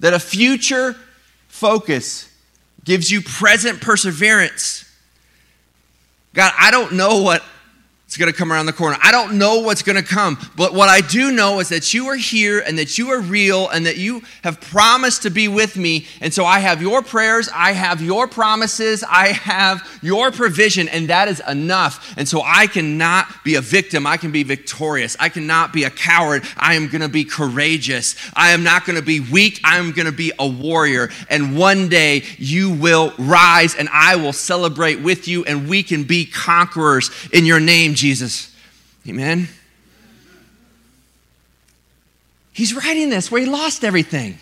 That 0.00 0.14
a 0.14 0.18
future 0.18 0.96
focus 1.48 2.34
gives 2.82 3.10
you 3.10 3.20
present 3.20 3.82
perseverance. 3.82 4.89
God, 6.32 6.52
I 6.58 6.70
don't 6.70 6.92
know 6.92 7.22
what 7.22 7.42
it's 8.10 8.16
going 8.16 8.26
to 8.28 8.36
come 8.36 8.52
around 8.52 8.66
the 8.66 8.72
corner. 8.72 8.96
I 9.00 9.12
don't 9.12 9.38
know 9.38 9.60
what's 9.60 9.82
going 9.82 9.94
to 9.94 10.02
come, 10.02 10.36
but 10.56 10.74
what 10.74 10.88
I 10.88 11.00
do 11.00 11.30
know 11.30 11.60
is 11.60 11.68
that 11.68 11.94
you 11.94 12.08
are 12.08 12.16
here 12.16 12.58
and 12.58 12.76
that 12.76 12.98
you 12.98 13.10
are 13.10 13.20
real 13.20 13.68
and 13.68 13.86
that 13.86 13.98
you 13.98 14.22
have 14.42 14.60
promised 14.60 15.22
to 15.22 15.30
be 15.30 15.46
with 15.46 15.76
me. 15.76 16.08
And 16.20 16.34
so 16.34 16.44
I 16.44 16.58
have 16.58 16.82
your 16.82 17.02
prayers, 17.02 17.48
I 17.54 17.70
have 17.70 18.02
your 18.02 18.26
promises, 18.26 19.04
I 19.08 19.28
have 19.28 19.88
your 20.02 20.32
provision, 20.32 20.88
and 20.88 21.08
that 21.08 21.28
is 21.28 21.40
enough. 21.46 22.12
And 22.16 22.28
so 22.28 22.42
I 22.44 22.66
cannot 22.66 23.28
be 23.44 23.54
a 23.54 23.60
victim, 23.60 24.08
I 24.08 24.16
can 24.16 24.32
be 24.32 24.42
victorious. 24.42 25.16
I 25.20 25.28
cannot 25.28 25.72
be 25.72 25.84
a 25.84 25.90
coward, 25.90 26.42
I 26.56 26.74
am 26.74 26.88
going 26.88 27.02
to 27.02 27.08
be 27.08 27.22
courageous. 27.22 28.16
I 28.34 28.50
am 28.50 28.64
not 28.64 28.86
going 28.86 28.96
to 28.98 29.04
be 29.04 29.20
weak, 29.20 29.60
I 29.62 29.78
am 29.78 29.92
going 29.92 30.06
to 30.06 30.12
be 30.12 30.32
a 30.36 30.48
warrior. 30.48 31.10
And 31.28 31.56
one 31.56 31.88
day 31.88 32.24
you 32.38 32.72
will 32.72 33.14
rise 33.18 33.76
and 33.76 33.88
I 33.92 34.16
will 34.16 34.32
celebrate 34.32 35.00
with 35.00 35.28
you, 35.28 35.44
and 35.44 35.68
we 35.68 35.84
can 35.84 36.02
be 36.02 36.26
conquerors 36.26 37.12
in 37.32 37.46
your 37.46 37.60
name. 37.60 37.94
Jesus. 38.00 38.54
Amen. 39.06 39.48
He's 42.52 42.74
writing 42.74 43.10
this 43.10 43.30
where 43.30 43.40
he 43.40 43.46
lost 43.46 43.84
everything. 43.84 44.38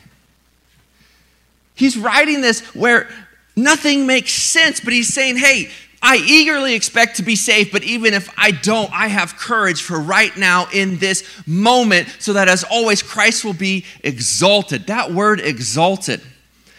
He's 1.74 1.96
writing 1.96 2.40
this 2.40 2.60
where 2.74 3.08
nothing 3.54 4.06
makes 4.06 4.32
sense, 4.32 4.80
but 4.80 4.92
he's 4.92 5.12
saying, 5.12 5.36
hey, 5.36 5.70
I 6.00 6.16
eagerly 6.16 6.74
expect 6.74 7.16
to 7.16 7.22
be 7.22 7.34
saved, 7.34 7.72
but 7.72 7.82
even 7.82 8.14
if 8.14 8.32
I 8.38 8.52
don't, 8.52 8.90
I 8.92 9.08
have 9.08 9.36
courage 9.36 9.82
for 9.82 9.98
right 9.98 10.36
now 10.36 10.68
in 10.72 10.98
this 10.98 11.24
moment, 11.46 12.08
so 12.20 12.32
that 12.34 12.48
as 12.48 12.64
always, 12.64 13.02
Christ 13.02 13.44
will 13.44 13.52
be 13.52 13.84
exalted. 14.04 14.86
That 14.86 15.12
word 15.12 15.40
exalted, 15.40 16.20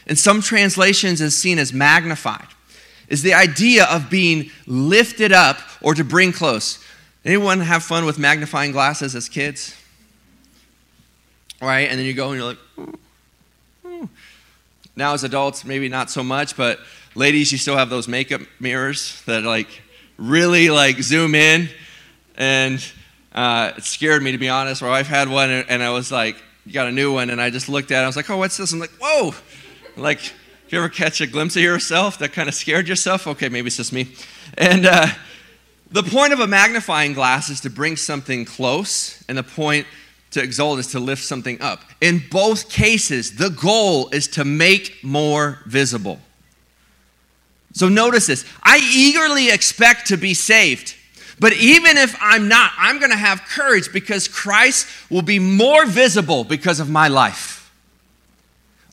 in 0.08 0.16
some 0.16 0.42
translations, 0.42 1.20
is 1.20 1.38
seen 1.38 1.60
as 1.60 1.74
magnified 1.74 2.48
is 3.10 3.24
the 3.24 3.34
idea 3.34 3.86
of 3.86 4.10
being 4.10 4.52
lifted 4.68 5.32
up 5.32 5.58
or 5.82 5.94
to 5.96 6.04
bring 6.04 6.32
close. 6.32 6.84
Anyone 7.26 7.60
have 7.60 7.84
fun 7.84 8.06
with 8.06 8.18
magnifying 8.18 8.72
glasses 8.72 9.16
as 9.16 9.28
kids? 9.28 9.76
Right, 11.62 11.90
and 11.90 12.00
then 12.00 12.06
you 12.06 12.14
go 12.14 12.30
and 12.32 12.40
you're 12.40 12.48
like, 12.48 12.58
ooh, 12.78 13.00
ooh. 13.86 14.10
now 14.96 15.14
as 15.14 15.26
adults, 15.26 15.66
maybe 15.66 15.90
not 15.90 16.10
so 16.10 16.24
much, 16.24 16.56
but 16.56 16.80
ladies, 17.16 17.52
you 17.52 17.58
still 17.58 17.76
have 17.76 17.90
those 17.90 18.08
makeup 18.08 18.42
mirrors 18.60 19.22
that 19.26 19.44
like 19.44 19.68
really 20.18 20.70
like 20.70 21.02
zoom 21.02 21.36
in, 21.36 21.68
and 22.38 22.84
uh, 23.34 23.74
it 23.76 23.84
scared 23.84 24.24
me 24.24 24.32
to 24.32 24.38
be 24.38 24.48
honest. 24.48 24.82
My 24.82 24.90
wife 24.90 25.08
had 25.08 25.28
one, 25.28 25.50
and 25.50 25.84
I 25.84 25.90
was 25.90 26.12
like, 26.12 26.42
"You 26.66 26.72
got 26.72 26.88
a 26.88 26.92
new 26.92 27.14
one," 27.14 27.30
and 27.30 27.42
I 27.42 27.50
just 27.50 27.68
looked 27.68 27.92
at 27.92 28.00
it. 28.00 28.04
I 28.04 28.08
was 28.08 28.16
like, 28.16 28.30
"Oh, 28.30 28.38
what's 28.38 28.56
this?" 28.56 28.72
I'm 28.72 28.80
like, 28.80 28.92
"Whoa!" 29.02 29.34
Like 29.98 30.34
you 30.72 30.80
ever 30.80 30.90
catch 30.90 31.22
a 31.22 31.28
glimpse 31.28 31.56
of 31.56 31.64
yourself 31.64 32.18
that 32.20 32.34
kind 32.34 32.48
of 32.48 32.56
scared 32.56 32.88
yourself? 32.88 33.28
Okay, 33.28 33.50
maybe 33.50 33.68
it's 33.68 33.78
just 33.78 33.94
me. 33.94 34.14
And 34.58 34.86
uh, 34.86 35.08
The 35.92 36.04
point 36.04 36.34
of 36.34 36.40
a 36.40 36.46
magnifying 36.46 37.14
glass 37.14 37.50
is 37.50 37.62
to 37.62 37.70
bring 37.70 37.96
something 37.96 38.46
close, 38.46 39.24
and 39.28 39.38
the 39.38 39.44
point 39.44 39.88
to 40.32 40.42
exalt 40.42 40.78
is 40.78 40.88
to 40.88 41.00
lift 41.00 41.24
something 41.24 41.60
up. 41.62 41.82
In 42.00 42.22
both 42.30 42.70
cases, 42.70 43.38
the 43.38 43.50
goal 43.50 44.10
is 44.10 44.28
to 44.30 44.46
make 44.46 45.04
more 45.04 45.60
visible. 45.66 46.20
So 47.74 47.90
notice 47.90 48.28
this 48.28 48.46
I 48.62 48.80
eagerly 48.94 49.50
expect 49.50 50.08
to 50.08 50.18
be 50.18 50.34
saved. 50.36 50.96
But 51.40 51.54
even 51.54 51.98
if 51.98 52.18
I'm 52.22 52.50
not, 52.50 52.74
I'm 52.78 53.00
going 53.00 53.12
to 53.12 53.18
have 53.18 53.44
courage 53.46 53.94
because 53.94 54.28
Christ 54.28 54.88
will 55.10 55.22
be 55.22 55.40
more 55.40 55.86
visible 55.86 56.44
because 56.44 56.82
of 56.82 56.90
my 56.90 57.08
life. 57.08 57.74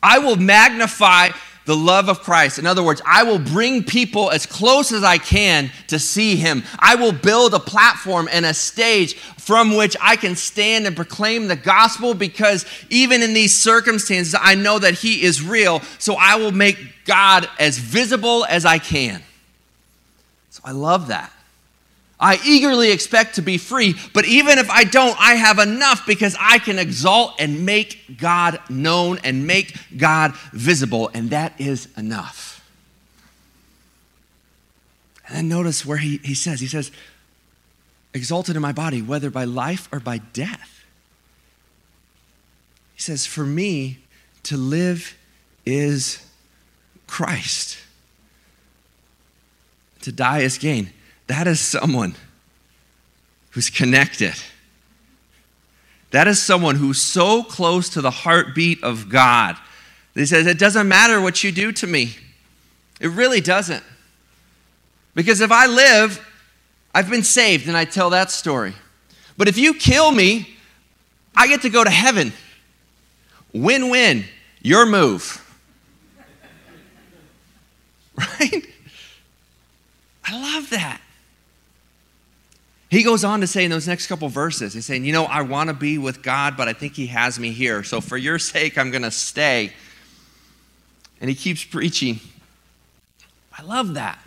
I 0.01 0.21
will 0.21 0.37
magnify 0.37 1.31
the 1.67 1.77
love 1.77 2.09
of 2.09 2.21
Christ. 2.21 2.59
In 2.59 2.67
other 2.67 2.83
words, 2.83 3.03
I 3.05 3.25
will 3.25 3.39
bring 3.39 3.85
people 3.85 4.31
as 4.31 4.47
close 4.47 4.93
as 4.93 5.05
I 5.05 5.19
can 5.19 5.71
to 5.89 5.99
see 5.99 6.37
him. 6.37 6.65
I 6.79 6.95
will 6.95 7.13
build 7.13 7.53
a 7.55 7.61
platform 7.61 8.29
and 8.33 8.47
a 8.47 8.55
stage 8.55 9.15
from 9.15 9.77
which 9.77 9.97
I 10.01 10.17
can 10.17 10.35
stand 10.37 10.87
and 10.87 10.97
proclaim 10.97 11.49
the 11.49 11.57
gospel 11.57 12.15
because 12.15 12.65
even 12.89 13.23
in 13.23 13.35
these 13.35 13.55
circumstances, 13.55 14.35
I 14.39 14.55
know 14.55 14.79
that 14.79 14.95
he 14.95 15.23
is 15.23 15.43
real. 15.43 15.83
So 15.99 16.15
I 16.19 16.37
will 16.37 16.53
make 16.53 17.05
God 17.05 17.49
as 17.59 17.79
visible 17.79 18.45
as 18.47 18.65
I 18.65 18.79
can. 18.79 19.23
So 20.51 20.63
I 20.65 20.71
love 20.71 21.09
that. 21.09 21.33
I 22.19 22.41
eagerly 22.45 22.93
expect 22.93 23.35
to 23.35 23.43
be 23.43 23.59
free, 23.59 23.95
but 24.15 24.25
even 24.25 24.59
if 24.59 24.71
I 24.71 24.85
don't, 24.85 25.15
I 25.21 25.35
have 25.35 25.59
enough 25.59 26.07
because 26.07 26.35
I 26.41 26.59
can 26.59 26.79
exalt 26.79 27.35
and 27.39 27.67
make 27.67 28.17
God 28.19 28.59
known 28.71 29.19
and 29.23 29.47
make 29.47 29.77
God 29.97 30.35
visible, 30.53 31.11
and 31.13 31.31
that 31.31 31.61
is 31.61 31.89
enough. 31.97 32.65
And 35.27 35.37
then 35.37 35.49
notice 35.49 35.85
where 35.85 35.99
he, 35.99 36.19
he 36.19 36.35
says, 36.35 36.61
he 36.61 36.67
says, 36.67 36.91
exalted 38.15 38.57
in 38.57 38.63
my 38.63 38.73
body, 38.73 39.03
whether 39.03 39.29
by 39.29 39.45
life 39.45 39.87
or 39.93 40.01
by 40.01 40.19
death. 40.19 40.85
He 42.95 43.03
says, 43.03 43.27
for 43.27 43.45
me 43.45 43.99
to 44.45 44.57
live 44.57 45.19
is 45.67 46.25
Christ, 47.07 47.77
to 50.01 50.13
die 50.13 50.39
is 50.39 50.57
gain. 50.57 50.93
That 51.27 51.47
is 51.47 51.61
someone 51.61 52.15
who's 53.51 53.71
connected. 53.71 54.35
That 56.11 56.29
is 56.29 56.41
someone 56.41 56.77
who's 56.77 57.01
so 57.01 57.43
close 57.43 57.89
to 57.91 58.01
the 58.01 58.11
heartbeat 58.11 58.83
of 58.83 59.09
God. 59.09 59.57
He 60.15 60.27
says, 60.27 60.47
It 60.47 60.59
doesn't 60.59 60.89
matter 60.89 61.21
what 61.21 61.43
you 61.43 61.53
do 61.53 61.73
to 61.73 61.87
me. 61.87 62.17
It 63.01 63.09
really 63.09 63.41
doesn't. 63.41 63.83
Because 65.15 65.41
if 65.41 65.51
I 65.51 65.67
live, 65.67 66.25
I've 66.95 67.11
been 67.11 67.23
saved 67.23 67.69
and 67.69 67.77
I 67.77 67.85
tell 67.85 68.11
that 68.11 68.31
story. 68.31 68.75
But 69.37 69.49
if 69.49 69.59
you 69.59 69.75
kill 69.75 70.11
me, 70.13 70.57
I 71.35 71.49
get 71.49 71.63
to 71.63 71.71
go 71.71 71.85
to 71.85 71.91
heaven. 71.91 72.33
Win 73.53 73.91
win, 73.91 74.25
your 74.63 74.87
move. 74.87 75.43
Right? 78.41 78.67
I 80.25 80.41
love 80.55 80.71
that. 80.71 81.03
He 82.89 83.03
goes 83.03 83.25
on 83.25 83.41
to 83.41 83.47
say 83.47 83.65
in 83.65 83.71
those 83.71 83.89
next 83.89 84.07
couple 84.07 84.29
verses, 84.29 84.75
he's 84.75 84.87
saying, 84.87 85.05
You 85.05 85.13
know, 85.13 85.25
I 85.25 85.43
want 85.43 85.69
to 85.69 85.75
be 85.75 85.99
with 85.99 86.23
God, 86.23 86.57
but 86.57 86.69
I 86.69 86.73
think 86.73 86.95
He 86.95 87.09
has 87.09 87.39
me 87.39 87.51
here. 87.51 87.83
So 87.83 88.01
for 88.01 88.17
your 88.17 88.39
sake, 88.39 88.79
I'm 88.79 88.91
going 88.91 89.03
to 89.03 89.11
stay. 89.11 89.73
And 91.21 91.31
he 91.31 91.37
keeps 91.37 91.65
preaching. 91.65 92.21
I 93.59 93.63
love 93.63 93.95
that. 93.95 94.19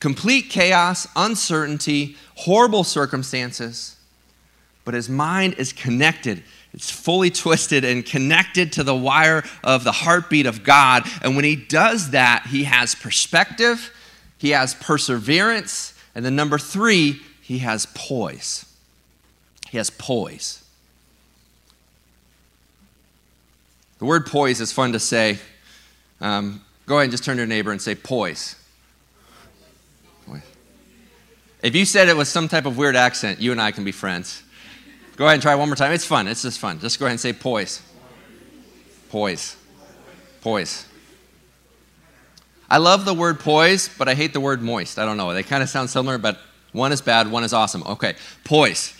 Complete 0.00 0.50
chaos, 0.50 1.08
uncertainty, 1.16 2.16
horrible 2.36 2.84
circumstances, 2.84 3.96
but 4.84 4.94
his 4.94 5.08
mind 5.08 5.54
is 5.54 5.72
connected. 5.72 6.44
It's 6.72 6.90
fully 6.90 7.30
twisted 7.30 7.84
and 7.84 8.04
connected 8.04 8.72
to 8.74 8.84
the 8.84 8.94
wire 8.94 9.42
of 9.64 9.82
the 9.82 9.92
heartbeat 9.92 10.46
of 10.46 10.62
God. 10.62 11.04
And 11.22 11.34
when 11.34 11.44
he 11.44 11.56
does 11.56 12.10
that, 12.10 12.46
he 12.46 12.64
has 12.64 12.94
perspective, 12.94 13.92
he 14.36 14.50
has 14.50 14.74
perseverance, 14.74 15.94
and 16.14 16.24
then 16.24 16.36
number 16.36 16.58
three, 16.58 17.20
he 17.48 17.60
has 17.60 17.86
poise. 17.94 18.66
He 19.70 19.78
has 19.78 19.88
poise. 19.88 20.62
The 24.00 24.04
word 24.04 24.26
poise 24.26 24.60
is 24.60 24.70
fun 24.70 24.92
to 24.92 24.98
say. 24.98 25.38
Um, 26.20 26.60
go 26.84 26.96
ahead 26.96 27.04
and 27.04 27.10
just 27.10 27.24
turn 27.24 27.36
to 27.36 27.40
your 27.40 27.46
neighbor 27.46 27.72
and 27.72 27.80
say 27.80 27.94
poise. 27.94 28.54
poise. 30.26 30.42
If 31.62 31.74
you 31.74 31.86
said 31.86 32.10
it 32.10 32.18
with 32.18 32.28
some 32.28 32.48
type 32.48 32.66
of 32.66 32.76
weird 32.76 32.96
accent, 32.96 33.40
you 33.40 33.50
and 33.50 33.62
I 33.62 33.70
can 33.70 33.82
be 33.82 33.92
friends. 33.92 34.42
Go 35.16 35.24
ahead 35.24 35.32
and 35.32 35.42
try 35.42 35.54
one 35.54 35.70
more 35.70 35.76
time. 35.76 35.92
It's 35.92 36.04
fun. 36.04 36.28
It's 36.28 36.42
just 36.42 36.58
fun. 36.58 36.78
Just 36.80 36.98
go 36.98 37.06
ahead 37.06 37.12
and 37.12 37.20
say 37.20 37.32
poise. 37.32 37.80
Poise. 39.08 39.56
Poise. 40.42 40.84
I 42.68 42.76
love 42.76 43.06
the 43.06 43.14
word 43.14 43.40
poise, 43.40 43.88
but 43.88 44.06
I 44.06 44.12
hate 44.12 44.34
the 44.34 44.40
word 44.40 44.60
moist. 44.60 44.98
I 44.98 45.06
don't 45.06 45.16
know. 45.16 45.32
They 45.32 45.42
kind 45.42 45.62
of 45.62 45.70
sound 45.70 45.88
similar, 45.88 46.18
but 46.18 46.38
one 46.72 46.92
is 46.92 47.00
bad, 47.00 47.30
one 47.30 47.44
is 47.44 47.52
awesome. 47.52 47.82
Okay, 47.84 48.14
poise. 48.44 48.94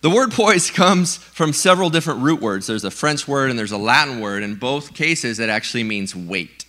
The 0.00 0.10
word 0.10 0.32
poise 0.32 0.70
comes 0.70 1.16
from 1.16 1.52
several 1.52 1.90
different 1.90 2.20
root 2.20 2.40
words. 2.40 2.66
There's 2.66 2.84
a 2.84 2.90
French 2.90 3.26
word 3.26 3.50
and 3.50 3.58
there's 3.58 3.72
a 3.72 3.78
Latin 3.78 4.20
word. 4.20 4.42
In 4.42 4.54
both 4.54 4.94
cases, 4.94 5.38
it 5.38 5.48
actually 5.48 5.84
means 5.84 6.14
weight. 6.14 6.64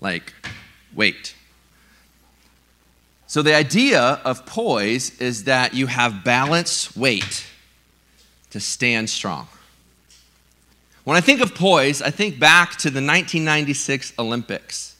Like, 0.00 0.32
weight. 0.94 1.34
So 3.26 3.42
the 3.42 3.54
idea 3.54 4.00
of 4.24 4.46
poise 4.46 5.18
is 5.20 5.44
that 5.44 5.74
you 5.74 5.86
have 5.86 6.24
balance, 6.24 6.96
weight 6.96 7.46
to 8.50 8.60
stand 8.60 9.10
strong. 9.10 9.48
When 11.04 11.16
I 11.16 11.20
think 11.20 11.40
of 11.40 11.54
poise, 11.54 12.00
I 12.00 12.10
think 12.10 12.38
back 12.38 12.72
to 12.78 12.90
the 12.90 13.00
1996 13.00 14.14
Olympics 14.18 14.93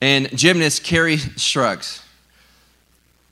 and 0.00 0.36
gymnast 0.36 0.82
Kerri 0.84 1.16
Strug. 1.36 2.02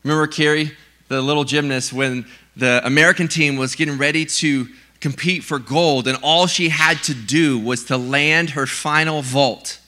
Remember 0.02 0.26
Kerri, 0.26 0.72
the 1.08 1.22
little 1.22 1.44
gymnast, 1.44 1.92
when 1.92 2.26
the 2.56 2.80
American 2.84 3.28
team 3.28 3.56
was 3.56 3.74
getting 3.74 3.98
ready 3.98 4.24
to 4.24 4.68
compete 5.00 5.44
for 5.44 5.58
gold, 5.58 6.08
and 6.08 6.18
all 6.22 6.46
she 6.46 6.68
had 6.68 7.02
to 7.04 7.14
do 7.14 7.58
was 7.58 7.84
to 7.84 7.96
land 7.96 8.50
her 8.50 8.66
final 8.66 9.22
vault. 9.22 9.80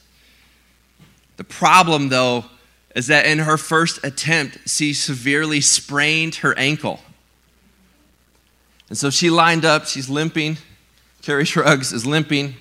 The 1.36 1.44
problem, 1.44 2.08
though, 2.08 2.44
is 2.94 3.06
that 3.08 3.26
in 3.26 3.40
her 3.40 3.56
first 3.56 4.04
attempt, 4.04 4.68
she 4.68 4.92
severely 4.92 5.60
sprained 5.60 6.36
her 6.36 6.56
ankle. 6.58 7.00
And 8.88 8.98
so 8.98 9.10
she 9.10 9.30
lined 9.30 9.64
up, 9.64 9.86
she's 9.86 10.08
limping. 10.08 10.58
Kerri 11.22 11.44
Strug 11.44 11.80
is 11.92 12.04
limping. 12.06 12.56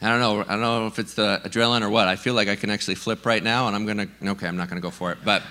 I 0.00 0.08
don't 0.08 0.20
know. 0.20 0.42
I 0.42 0.52
don't 0.52 0.60
know 0.60 0.86
if 0.86 0.98
it's 0.98 1.14
the 1.14 1.40
adrenaline 1.44 1.82
or 1.82 1.90
what. 1.90 2.06
I 2.06 2.16
feel 2.16 2.34
like 2.34 2.48
I 2.48 2.54
can 2.54 2.70
actually 2.70 2.94
flip 2.94 3.26
right 3.26 3.42
now, 3.42 3.66
and 3.66 3.74
I'm 3.74 3.84
gonna. 3.84 4.06
Okay, 4.22 4.46
I'm 4.46 4.56
not 4.56 4.68
gonna 4.68 4.80
go 4.80 4.90
for 4.90 5.10
it. 5.10 5.18
But 5.24 5.42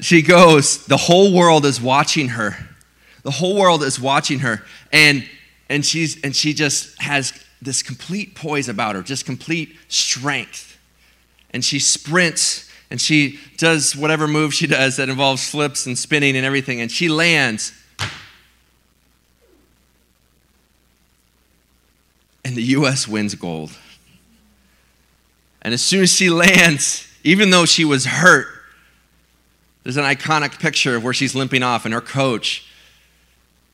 she 0.00 0.20
goes. 0.20 0.84
The 0.86 0.98
whole 0.98 1.34
world 1.34 1.64
is 1.64 1.80
watching 1.80 2.28
her. 2.28 2.56
The 3.22 3.30
whole 3.30 3.56
world 3.58 3.82
is 3.82 3.98
watching 3.98 4.40
her, 4.40 4.62
and 4.92 5.26
and 5.70 5.84
she's 5.84 6.20
and 6.22 6.36
she 6.36 6.52
just 6.52 7.00
has 7.00 7.32
this 7.62 7.82
complete 7.82 8.34
poise 8.34 8.68
about 8.68 8.96
her, 8.96 9.02
just 9.02 9.24
complete 9.24 9.76
strength, 9.88 10.78
and 11.50 11.64
she 11.64 11.78
sprints 11.78 12.68
and 12.90 13.00
she 13.00 13.40
does 13.56 13.96
whatever 13.96 14.28
move 14.28 14.52
she 14.52 14.66
does 14.66 14.98
that 14.98 15.08
involves 15.08 15.48
flips 15.48 15.86
and 15.86 15.96
spinning 15.96 16.36
and 16.36 16.44
everything, 16.44 16.82
and 16.82 16.92
she 16.92 17.08
lands 17.08 17.72
and 22.44 22.56
the 22.56 22.62
U.S. 22.62 23.06
wins 23.06 23.34
gold. 23.34 23.72
And 25.62 25.72
as 25.72 25.82
soon 25.82 26.02
as 26.02 26.12
she 26.12 26.28
lands, 26.28 27.06
even 27.22 27.50
though 27.50 27.64
she 27.64 27.84
was 27.84 28.04
hurt, 28.04 28.46
there's 29.84 29.96
an 29.96 30.04
iconic 30.04 30.58
picture 30.58 30.96
of 30.96 31.04
where 31.04 31.12
she's 31.12 31.34
limping 31.34 31.62
off, 31.62 31.84
and 31.84 31.94
her 31.94 32.00
coach 32.00 32.66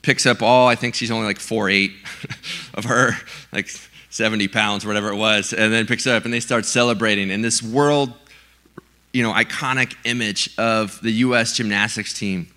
picks 0.02 0.26
up 0.26 0.42
all, 0.42 0.68
I 0.68 0.74
think 0.74 0.94
she's 0.94 1.10
only 1.10 1.26
like 1.26 1.38
4'8 1.38 1.92
of 2.74 2.84
her, 2.84 3.12
like 3.52 3.68
70 4.10 4.48
pounds, 4.48 4.86
whatever 4.86 5.08
it 5.08 5.16
was, 5.16 5.52
and 5.52 5.72
then 5.72 5.86
picks 5.86 6.06
up, 6.06 6.24
and 6.24 6.32
they 6.32 6.40
start 6.40 6.64
celebrating. 6.64 7.30
And 7.30 7.44
this 7.44 7.62
world, 7.62 8.12
you 9.12 9.22
know, 9.22 9.32
iconic 9.32 9.96
image 10.04 10.50
of 10.58 11.00
the 11.02 11.10
U.S. 11.10 11.56
gymnastics 11.56 12.12
team 12.12 12.48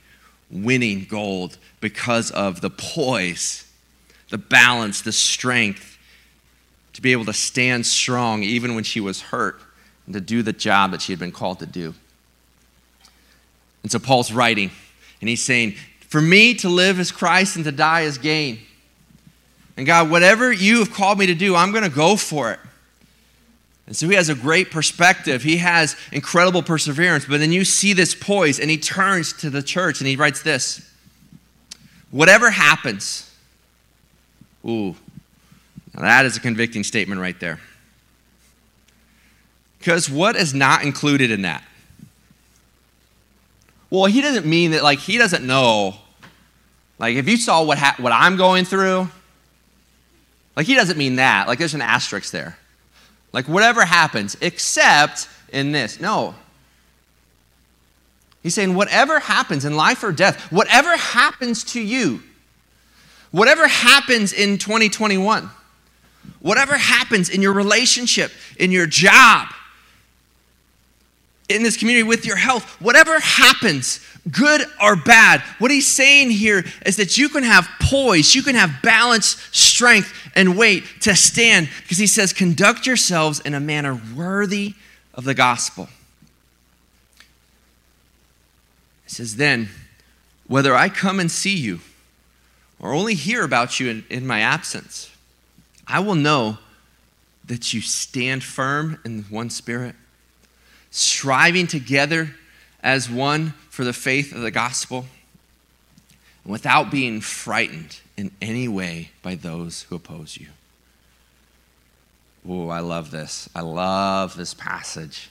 winning 0.49 1.05
gold 1.05 1.57
because 1.79 2.31
of 2.31 2.61
the 2.61 2.69
poise, 2.69 3.65
the 4.29 4.37
balance, 4.37 5.01
the 5.01 5.11
strength, 5.11 5.90
to 6.93 7.01
be 7.01 7.11
able 7.11 7.25
to 7.25 7.33
stand 7.33 7.85
strong 7.85 8.43
even 8.43 8.75
when 8.75 8.83
she 8.83 8.99
was 8.99 9.21
hurt 9.21 9.61
and 10.05 10.13
to 10.13 10.21
do 10.21 10.41
the 10.41 10.53
job 10.53 10.91
that 10.91 11.01
she 11.01 11.11
had 11.11 11.19
been 11.19 11.31
called 11.31 11.59
to 11.59 11.65
do. 11.65 11.93
And 13.83 13.91
so 13.91 13.99
Paul's 13.99 14.31
writing, 14.31 14.71
and 15.21 15.29
he's 15.29 15.43
saying, 15.43 15.75
For 16.07 16.21
me 16.21 16.53
to 16.55 16.69
live 16.69 16.99
is 16.99 17.11
Christ 17.11 17.55
and 17.55 17.65
to 17.65 17.71
die 17.71 18.01
is 18.01 18.17
gain. 18.17 18.59
And 19.77 19.85
God, 19.85 20.09
whatever 20.11 20.51
you 20.51 20.79
have 20.79 20.91
called 20.91 21.17
me 21.17 21.25
to 21.27 21.35
do, 21.35 21.55
I'm 21.55 21.71
going 21.71 21.83
to 21.83 21.89
go 21.89 22.15
for 22.15 22.51
it. 22.51 22.59
And 23.87 23.95
so 23.95 24.07
he 24.07 24.15
has 24.15 24.29
a 24.29 24.35
great 24.35 24.71
perspective. 24.71 25.43
He 25.43 25.57
has 25.57 25.95
incredible 26.11 26.61
perseverance. 26.61 27.25
But 27.25 27.39
then 27.39 27.51
you 27.51 27.65
see 27.65 27.93
this 27.93 28.13
poise, 28.13 28.59
and 28.59 28.69
he 28.69 28.77
turns 28.77 29.33
to 29.33 29.49
the 29.49 29.63
church 29.63 29.99
and 29.99 30.07
he 30.07 30.15
writes 30.15 30.41
this 30.43 30.89
Whatever 32.11 32.51
happens, 32.51 33.29
ooh, 34.65 34.95
that 35.93 36.25
is 36.25 36.37
a 36.37 36.39
convicting 36.39 36.83
statement 36.83 37.21
right 37.21 37.39
there. 37.39 37.59
Because 39.79 40.09
what 40.09 40.35
is 40.35 40.53
not 40.53 40.83
included 40.83 41.31
in 41.31 41.41
that? 41.41 41.63
Well, 43.89 44.05
he 44.05 44.21
doesn't 44.21 44.45
mean 44.45 44.71
that, 44.71 44.83
like, 44.83 44.99
he 44.99 45.17
doesn't 45.17 45.45
know. 45.45 45.95
Like, 46.97 47.15
if 47.15 47.27
you 47.27 47.35
saw 47.35 47.63
what, 47.63 47.77
ha- 47.77 47.95
what 47.97 48.13
I'm 48.13 48.37
going 48.37 48.63
through, 48.63 49.09
like, 50.55 50.65
he 50.65 50.75
doesn't 50.75 50.97
mean 50.97 51.15
that. 51.17 51.47
Like, 51.47 51.59
there's 51.59 51.73
an 51.73 51.81
asterisk 51.81 52.31
there. 52.31 52.57
Like, 53.33 53.47
whatever 53.47 53.83
happens, 53.83 54.37
except 54.39 55.27
in 55.51 55.71
this. 55.71 55.99
No. 55.99 56.35
He's 58.43 58.55
saying, 58.55 58.75
whatever 58.75 59.19
happens 59.19 59.65
in 59.65 59.75
life 59.75 60.03
or 60.03 60.11
death, 60.11 60.51
whatever 60.51 60.95
happens 60.95 61.63
to 61.65 61.81
you, 61.81 62.23
whatever 63.31 63.67
happens 63.67 64.33
in 64.33 64.57
2021, 64.57 65.49
whatever 66.41 66.77
happens 66.77 67.29
in 67.29 67.41
your 67.41 67.53
relationship, 67.53 68.31
in 68.57 68.71
your 68.71 68.87
job, 68.87 69.47
in 71.49 71.63
this 71.63 71.77
community 71.77 72.03
with 72.03 72.25
your 72.25 72.37
health, 72.37 72.63
whatever 72.81 73.19
happens, 73.19 73.99
good 74.29 74.61
or 74.81 74.95
bad, 74.95 75.41
what 75.59 75.71
he's 75.71 75.87
saying 75.87 76.31
here 76.31 76.63
is 76.85 76.95
that 76.97 77.17
you 77.17 77.29
can 77.29 77.43
have 77.43 77.67
poise, 77.81 78.33
you 78.33 78.43
can 78.43 78.55
have 78.55 78.81
balance, 78.81 79.37
strength, 79.51 80.13
and 80.35 80.57
weight 80.57 80.83
to 81.01 81.15
stand 81.15 81.69
because 81.81 81.97
he 81.97 82.07
says, 82.07 82.31
conduct 82.33 82.87
yourselves 82.87 83.39
in 83.41 83.53
a 83.53 83.59
manner 83.59 83.99
worthy 84.15 84.73
of 85.13 85.25
the 85.25 85.33
gospel. 85.33 85.89
He 89.03 89.09
says, 89.09 89.35
then, 89.35 89.69
whether 90.47 90.73
I 90.75 90.89
come 90.89 91.19
and 91.19 91.29
see 91.29 91.55
you 91.55 91.81
or 92.79 92.93
only 92.93 93.13
hear 93.13 93.43
about 93.43 93.79
you 93.79 93.89
in, 93.89 94.05
in 94.09 94.25
my 94.25 94.39
absence, 94.39 95.10
I 95.91 95.99
will 95.99 96.15
know 96.15 96.57
that 97.45 97.73
you 97.73 97.81
stand 97.81 98.43
firm 98.43 98.99
in 99.03 99.23
one 99.23 99.49
spirit 99.49 99.95
striving 100.89 101.67
together 101.67 102.35
as 102.81 103.09
one 103.09 103.53
for 103.69 103.83
the 103.83 103.93
faith 103.93 104.33
of 104.33 104.41
the 104.41 104.51
gospel, 104.51 105.05
without 106.45 106.91
being 106.91 107.21
frightened 107.21 107.99
in 108.17 108.31
any 108.41 108.67
way 108.67 109.11
by 109.21 109.35
those 109.35 109.83
who 109.83 109.95
oppose 109.95 110.37
you. 110.37 110.47
Oh, 112.47 112.69
I 112.69 112.79
love 112.79 113.11
this. 113.11 113.47
I 113.55 113.61
love 113.61 114.35
this 114.35 114.53
passage. 114.53 115.29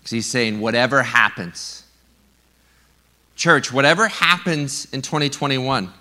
Because 0.00 0.10
he's 0.10 0.26
saying, 0.26 0.60
whatever 0.60 1.02
happens, 1.02 1.84
church, 3.36 3.72
whatever 3.72 4.08
happens 4.08 4.86
in 4.92 5.00
2021, 5.02 5.92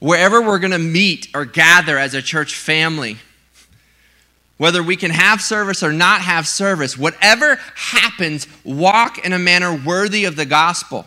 wherever 0.00 0.40
we're 0.40 0.58
going 0.58 0.72
to 0.72 0.78
meet 0.78 1.28
or 1.34 1.44
gather 1.44 1.98
as 1.98 2.14
a 2.14 2.22
church 2.22 2.54
family, 2.54 3.18
whether 4.56 4.82
we 4.82 4.96
can 4.96 5.10
have 5.10 5.40
service 5.40 5.82
or 5.82 5.92
not 5.92 6.20
have 6.22 6.46
service, 6.46 6.98
whatever 6.98 7.56
happens, 7.74 8.46
walk 8.64 9.24
in 9.24 9.32
a 9.32 9.38
manner 9.38 9.74
worthy 9.74 10.24
of 10.24 10.36
the 10.36 10.46
gospel. 10.46 11.06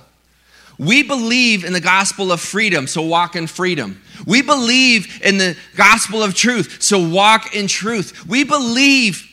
We 0.77 1.04
believe 1.04 1.63
in 1.63 1.73
the 1.73 1.82
gospel 1.82 2.32
of 2.32 2.41
freedom, 2.41 2.88
so 2.88 3.04
walk 3.04 3.36
in 3.36 3.47
freedom. 3.47 4.01
We 4.25 4.41
believe 4.41 5.21
in 5.23 5.38
the 5.38 5.56
gospel 5.75 6.23
of 6.23 6.34
truth, 6.34 6.82
so 6.82 7.08
walk 7.08 7.56
in 7.56 7.67
truth. 7.67 8.25
We 8.25 8.43
believe 8.43 9.27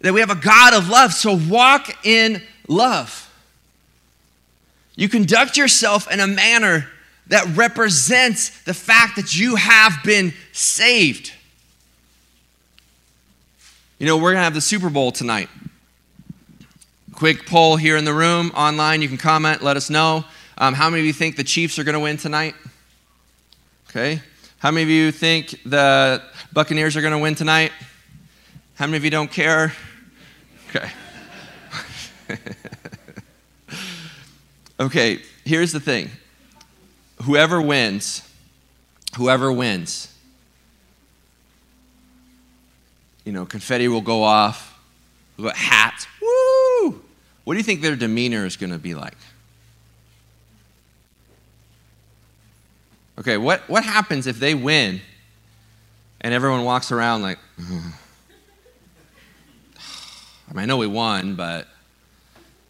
that 0.00 0.12
we 0.12 0.20
have 0.20 0.30
a 0.30 0.34
God 0.34 0.74
of 0.74 0.88
love, 0.88 1.12
so 1.12 1.38
walk 1.48 2.04
in 2.04 2.42
love. 2.66 3.30
You 4.96 5.08
conduct 5.08 5.56
yourself 5.56 6.10
in 6.10 6.20
a 6.20 6.26
manner 6.26 6.88
that 7.30 7.56
represents 7.56 8.62
the 8.64 8.74
fact 8.74 9.16
that 9.16 9.36
you 9.36 9.54
have 9.54 9.94
been 10.04 10.34
saved. 10.52 11.32
You 13.98 14.06
know, 14.06 14.16
we're 14.16 14.32
going 14.32 14.40
to 14.40 14.44
have 14.44 14.54
the 14.54 14.60
Super 14.60 14.90
Bowl 14.90 15.12
tonight. 15.12 15.48
Quick 17.14 17.46
poll 17.46 17.76
here 17.76 17.96
in 17.96 18.04
the 18.04 18.12
room, 18.12 18.50
online. 18.50 19.00
You 19.00 19.08
can 19.08 19.16
comment, 19.16 19.62
let 19.62 19.76
us 19.76 19.90
know. 19.90 20.24
Um, 20.58 20.74
how 20.74 20.90
many 20.90 21.00
of 21.00 21.06
you 21.06 21.12
think 21.12 21.36
the 21.36 21.44
Chiefs 21.44 21.78
are 21.78 21.84
going 21.84 21.94
to 21.94 22.00
win 22.00 22.16
tonight? 22.16 22.54
Okay. 23.88 24.20
How 24.58 24.72
many 24.72 24.82
of 24.82 24.88
you 24.90 25.12
think 25.12 25.54
the 25.64 26.22
Buccaneers 26.52 26.96
are 26.96 27.00
going 27.00 27.12
to 27.12 27.18
win 27.18 27.36
tonight? 27.36 27.70
How 28.74 28.86
many 28.86 28.96
of 28.96 29.04
you 29.04 29.10
don't 29.10 29.30
care? 29.30 29.72
Okay. 30.68 30.90
okay, 34.80 35.18
here's 35.44 35.70
the 35.70 35.80
thing 35.80 36.10
whoever 37.22 37.60
wins, 37.60 38.28
whoever 39.16 39.52
wins, 39.52 40.14
you 43.24 43.32
know, 43.32 43.44
confetti 43.44 43.88
will 43.88 44.00
go 44.00 44.22
off, 44.22 44.78
hats, 45.54 46.06
woo! 46.20 47.02
What 47.44 47.54
do 47.54 47.58
you 47.58 47.64
think 47.64 47.80
their 47.80 47.96
demeanor 47.96 48.46
is 48.46 48.56
going 48.56 48.72
to 48.72 48.78
be 48.78 48.94
like? 48.94 49.16
Okay, 53.18 53.36
what, 53.36 53.60
what 53.68 53.84
happens 53.84 54.26
if 54.26 54.38
they 54.38 54.54
win 54.54 55.00
and 56.22 56.32
everyone 56.32 56.64
walks 56.64 56.90
around 56.90 57.22
like, 57.22 57.38
I, 57.58 57.62
mean, 60.52 60.58
I 60.58 60.64
know 60.64 60.78
we 60.78 60.86
won, 60.86 61.34
but 61.34 61.68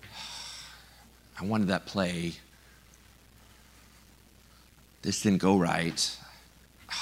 I 1.40 1.44
wanted 1.44 1.68
that 1.68 1.86
play. 1.86 2.34
This 5.02 5.22
didn't 5.22 5.38
go 5.38 5.56
right. 5.56 6.16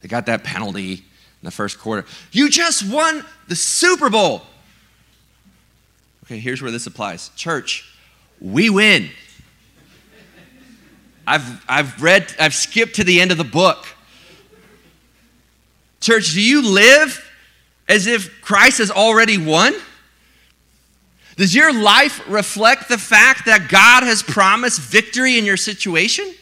They 0.00 0.08
got 0.08 0.26
that 0.26 0.44
penalty 0.44 0.92
in 0.92 1.02
the 1.44 1.50
first 1.50 1.78
quarter. 1.78 2.06
You 2.30 2.50
just 2.50 2.86
won 2.92 3.24
the 3.48 3.56
Super 3.56 4.10
Bowl. 4.10 4.42
Okay, 6.24 6.38
here's 6.38 6.60
where 6.60 6.70
this 6.70 6.86
applies. 6.86 7.30
Church, 7.36 7.90
we 8.40 8.68
win. 8.68 9.08
I've, 11.26 11.64
I've 11.68 12.02
read, 12.02 12.34
I've 12.38 12.54
skipped 12.54 12.96
to 12.96 13.04
the 13.04 13.20
end 13.20 13.30
of 13.30 13.38
the 13.38 13.44
book. 13.44 13.86
Church, 16.00 16.34
do 16.34 16.40
you 16.42 16.60
live 16.60 17.30
as 17.88 18.06
if 18.06 18.42
Christ 18.42 18.78
has 18.78 18.90
already 18.90 19.38
won? 19.38 19.74
Does 21.36 21.54
your 21.54 21.72
life 21.72 22.22
reflect 22.28 22.88
the 22.88 22.98
fact 22.98 23.46
that 23.46 23.68
God 23.68 24.02
has 24.02 24.22
promised 24.22 24.80
victory 24.80 25.38
in 25.38 25.44
your 25.44 25.56
situation? 25.56 26.34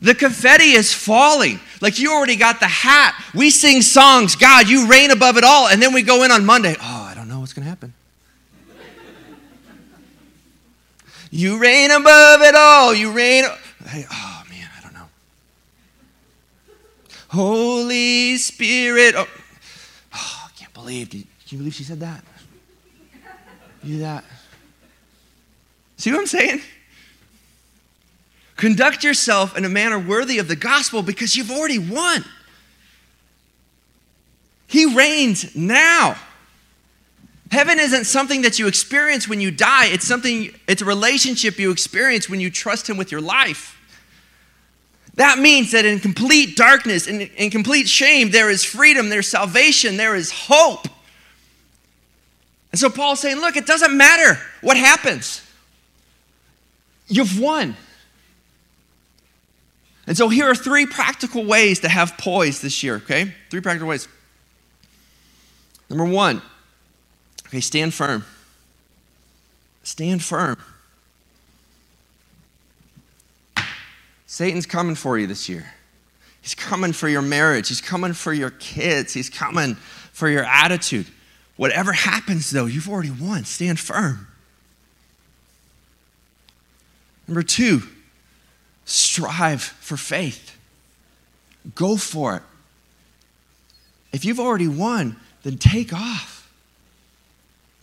The 0.00 0.14
confetti 0.14 0.72
is 0.72 0.94
falling. 0.94 1.60
Like 1.80 1.98
you 1.98 2.12
already 2.12 2.36
got 2.36 2.60
the 2.60 2.68
hat. 2.68 3.20
We 3.34 3.50
sing 3.50 3.82
songs, 3.82 4.36
God, 4.36 4.68
you 4.68 4.88
reign 4.88 5.10
above 5.10 5.36
it 5.36 5.44
all. 5.44 5.68
And 5.68 5.82
then 5.82 5.92
we 5.92 6.02
go 6.02 6.22
in 6.22 6.30
on 6.30 6.44
Monday, 6.44 6.76
oh, 6.80 7.08
I 7.10 7.14
don't 7.14 7.28
know 7.28 7.40
what's 7.40 7.52
going 7.52 7.64
to 7.64 7.68
happen. 7.68 7.94
you 11.30 11.58
reign 11.58 11.90
above 11.90 12.42
it 12.42 12.54
all. 12.54 12.94
You 12.94 13.10
reign. 13.12 13.44
Hey, 13.86 14.06
oh, 14.10 14.42
man, 14.48 14.68
I 14.78 14.82
don't 14.82 14.94
know. 14.94 15.08
Holy 17.28 18.36
Spirit. 18.36 19.14
Oh, 19.16 19.26
oh 20.14 20.42
I 20.46 20.50
can't 20.56 20.72
believe. 20.74 21.10
Can 21.10 21.26
you 21.48 21.58
believe 21.58 21.74
she 21.74 21.84
said 21.84 22.00
that? 22.00 22.22
You 23.82 23.98
that. 24.00 24.24
See 25.96 26.12
what 26.12 26.20
I'm 26.20 26.26
saying? 26.26 26.60
Conduct 28.58 29.04
yourself 29.04 29.56
in 29.56 29.64
a 29.64 29.68
manner 29.68 30.00
worthy 30.00 30.38
of 30.40 30.48
the 30.48 30.56
gospel 30.56 31.00
because 31.00 31.36
you've 31.36 31.50
already 31.50 31.78
won. 31.78 32.24
He 34.66 34.96
reigns 34.96 35.54
now. 35.54 36.18
Heaven 37.52 37.78
isn't 37.78 38.04
something 38.04 38.42
that 38.42 38.58
you 38.58 38.66
experience 38.66 39.28
when 39.28 39.40
you 39.40 39.52
die, 39.52 39.86
it's 39.86 40.06
something, 40.06 40.52
it's 40.66 40.82
a 40.82 40.84
relationship 40.84 41.60
you 41.60 41.70
experience 41.70 42.28
when 42.28 42.40
you 42.40 42.50
trust 42.50 42.90
Him 42.90 42.96
with 42.96 43.12
your 43.12 43.20
life. 43.20 43.76
That 45.14 45.38
means 45.38 45.70
that 45.70 45.84
in 45.84 46.00
complete 46.00 46.56
darkness, 46.56 47.06
in, 47.06 47.20
in 47.20 47.50
complete 47.50 47.88
shame, 47.88 48.30
there 48.30 48.50
is 48.50 48.64
freedom, 48.64 49.08
there's 49.08 49.28
salvation, 49.28 49.96
there 49.96 50.16
is 50.16 50.32
hope. 50.32 50.88
And 52.72 52.78
so 52.78 52.90
Paul's 52.90 53.20
saying, 53.20 53.36
look, 53.36 53.56
it 53.56 53.66
doesn't 53.66 53.96
matter 53.96 54.40
what 54.62 54.76
happens, 54.76 55.48
you've 57.06 57.38
won. 57.38 57.76
And 60.08 60.16
so 60.16 60.30
here 60.30 60.46
are 60.46 60.54
three 60.54 60.86
practical 60.86 61.44
ways 61.44 61.80
to 61.80 61.88
have 61.88 62.16
poise 62.16 62.62
this 62.62 62.82
year, 62.82 62.96
okay? 62.96 63.34
Three 63.50 63.60
practical 63.60 63.88
ways. 63.88 64.08
Number 65.90 66.06
one, 66.06 66.40
okay, 67.46 67.60
stand 67.60 67.92
firm. 67.92 68.24
Stand 69.82 70.24
firm. 70.24 70.56
Satan's 74.26 74.64
coming 74.64 74.94
for 74.94 75.18
you 75.18 75.26
this 75.26 75.46
year. 75.46 75.74
He's 76.40 76.54
coming 76.54 76.94
for 76.94 77.08
your 77.08 77.22
marriage. 77.22 77.68
He's 77.68 77.82
coming 77.82 78.14
for 78.14 78.32
your 78.32 78.50
kids. 78.50 79.12
He's 79.12 79.28
coming 79.28 79.74
for 79.74 80.30
your 80.30 80.44
attitude. 80.44 81.06
Whatever 81.58 81.92
happens, 81.92 82.50
though, 82.50 82.64
you've 82.64 82.88
already 82.88 83.10
won. 83.10 83.44
Stand 83.44 83.78
firm. 83.78 84.26
Number 87.26 87.42
two, 87.42 87.82
strive 88.88 89.62
for 89.62 89.98
faith. 89.98 90.56
Go 91.74 91.96
for 91.96 92.36
it. 92.36 92.42
If 94.12 94.24
you've 94.24 94.40
already 94.40 94.66
won, 94.68 95.16
then 95.42 95.58
take 95.58 95.92
off. 95.92 96.50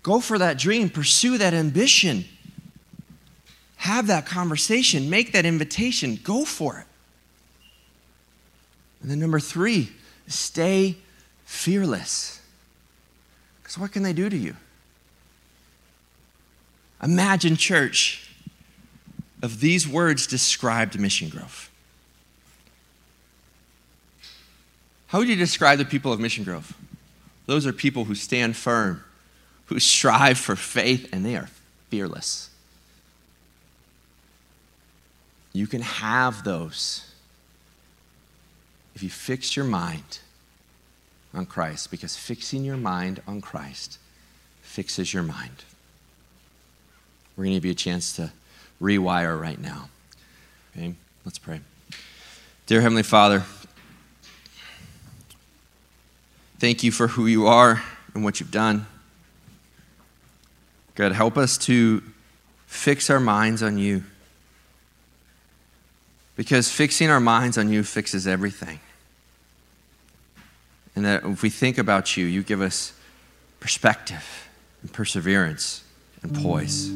Go 0.02 0.20
for 0.20 0.40
that 0.40 0.58
dream, 0.58 0.90
pursue 0.90 1.38
that 1.38 1.54
ambition. 1.54 2.26
Have 3.78 4.08
that 4.08 4.26
conversation, 4.26 5.10
make 5.10 5.32
that 5.34 5.46
invitation, 5.46 6.20
go 6.24 6.44
for 6.44 6.80
it. 6.80 6.88
And 9.02 9.12
then 9.12 9.20
number 9.20 9.40
three, 9.40 9.92
stay 10.28 10.98
fearless. 11.46 12.42
Because 13.62 13.78
what 13.78 13.92
can 13.92 14.02
they 14.02 14.14
do 14.14 14.28
to 14.28 14.38
you? 14.38 14.56
Imagine, 17.04 17.56
church, 17.56 18.25
of 19.42 19.60
these 19.60 19.88
words 19.88 20.28
described 20.28 21.00
Mission 21.00 21.30
Grove. 21.30 21.70
How 25.08 25.20
would 25.20 25.28
you 25.28 25.36
describe 25.36 25.78
the 25.78 25.86
people 25.86 26.12
of 26.12 26.20
Mission 26.20 26.44
Grove? 26.44 26.76
Those 27.46 27.68
are 27.68 27.74
people 27.74 28.06
who 28.06 28.16
stand 28.16 28.56
firm, 28.56 29.04
who 29.68 29.80
strive 29.80 30.38
for 30.38 30.56
faith, 30.56 31.10
and 31.14 31.26
they 31.26 31.36
are 31.36 31.50
fearless. 31.90 32.50
You 35.54 35.68
can 35.68 35.82
have 35.82 36.44
those 36.44 37.10
if 38.96 39.04
you 39.04 39.10
fix 39.10 39.56
your 39.56 39.66
mind 39.66 40.20
on 41.34 41.46
Christ, 41.46 41.92
because 41.92 42.16
fixing 42.16 42.64
your 42.64 42.78
mind 42.78 43.22
on 43.28 43.42
Christ 43.42 44.00
fixes 44.62 45.14
your 45.14 45.24
mind. 45.24 45.64
We're 47.36 47.44
going 47.44 47.54
to 47.54 47.58
give 47.58 47.66
you 47.66 47.72
a 47.72 47.76
chance 47.76 48.16
to 48.16 48.32
rewire 48.82 49.40
right 49.40 49.60
now. 49.60 49.90
Okay, 50.76 50.94
let's 51.24 51.40
pray. 51.40 51.62
Dear 52.66 52.82
Heavenly 52.82 53.04
Father, 53.04 53.44
thank 56.60 56.84
you 56.84 56.92
for 56.92 57.08
who 57.08 57.28
you 57.28 57.48
are 57.48 57.84
and 58.14 58.24
what 58.24 58.40
you've 58.40 58.52
done. 58.52 58.88
God, 60.96 61.12
help 61.12 61.38
us 61.38 61.58
to 61.60 62.02
fix 62.66 63.10
our 63.10 63.20
minds 63.20 63.62
on 63.62 63.78
you. 63.78 64.04
Because 66.36 66.70
fixing 66.72 67.10
our 67.10 67.20
minds 67.20 67.58
on 67.58 67.70
you 67.70 67.84
fixes 67.84 68.28
everything. 68.28 68.80
And 70.96 71.06
that 71.06 71.24
if 71.24 71.42
we 71.44 71.50
think 71.50 71.78
about 71.78 72.18
you, 72.18 72.26
you 72.26 72.44
give 72.44 72.62
us 72.62 72.94
perspective 73.60 74.50
and 74.82 74.92
perseverance 74.92 75.84
and 76.24 76.34
poise. 76.34 76.90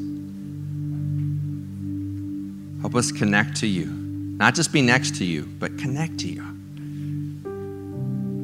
Help 2.81 2.95
us 2.95 3.11
connect 3.11 3.57
to 3.57 3.67
you. 3.67 3.85
Not 3.85 4.55
just 4.55 4.71
be 4.71 4.81
next 4.81 5.15
to 5.17 5.25
you, 5.25 5.43
but 5.59 5.77
connect 5.77 6.19
to 6.19 6.27
you 6.29 6.43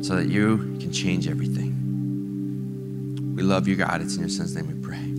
so 0.04 0.16
that 0.16 0.28
you 0.28 0.58
can 0.80 0.92
change 0.92 1.28
everything. 1.28 1.72
We 3.36 3.44
love 3.44 3.68
you, 3.68 3.76
God. 3.76 4.02
It's 4.02 4.16
in 4.16 4.22
your 4.22 4.30
son's 4.30 4.56
name 4.56 4.68
we 4.68 4.74
pray. 4.82 5.15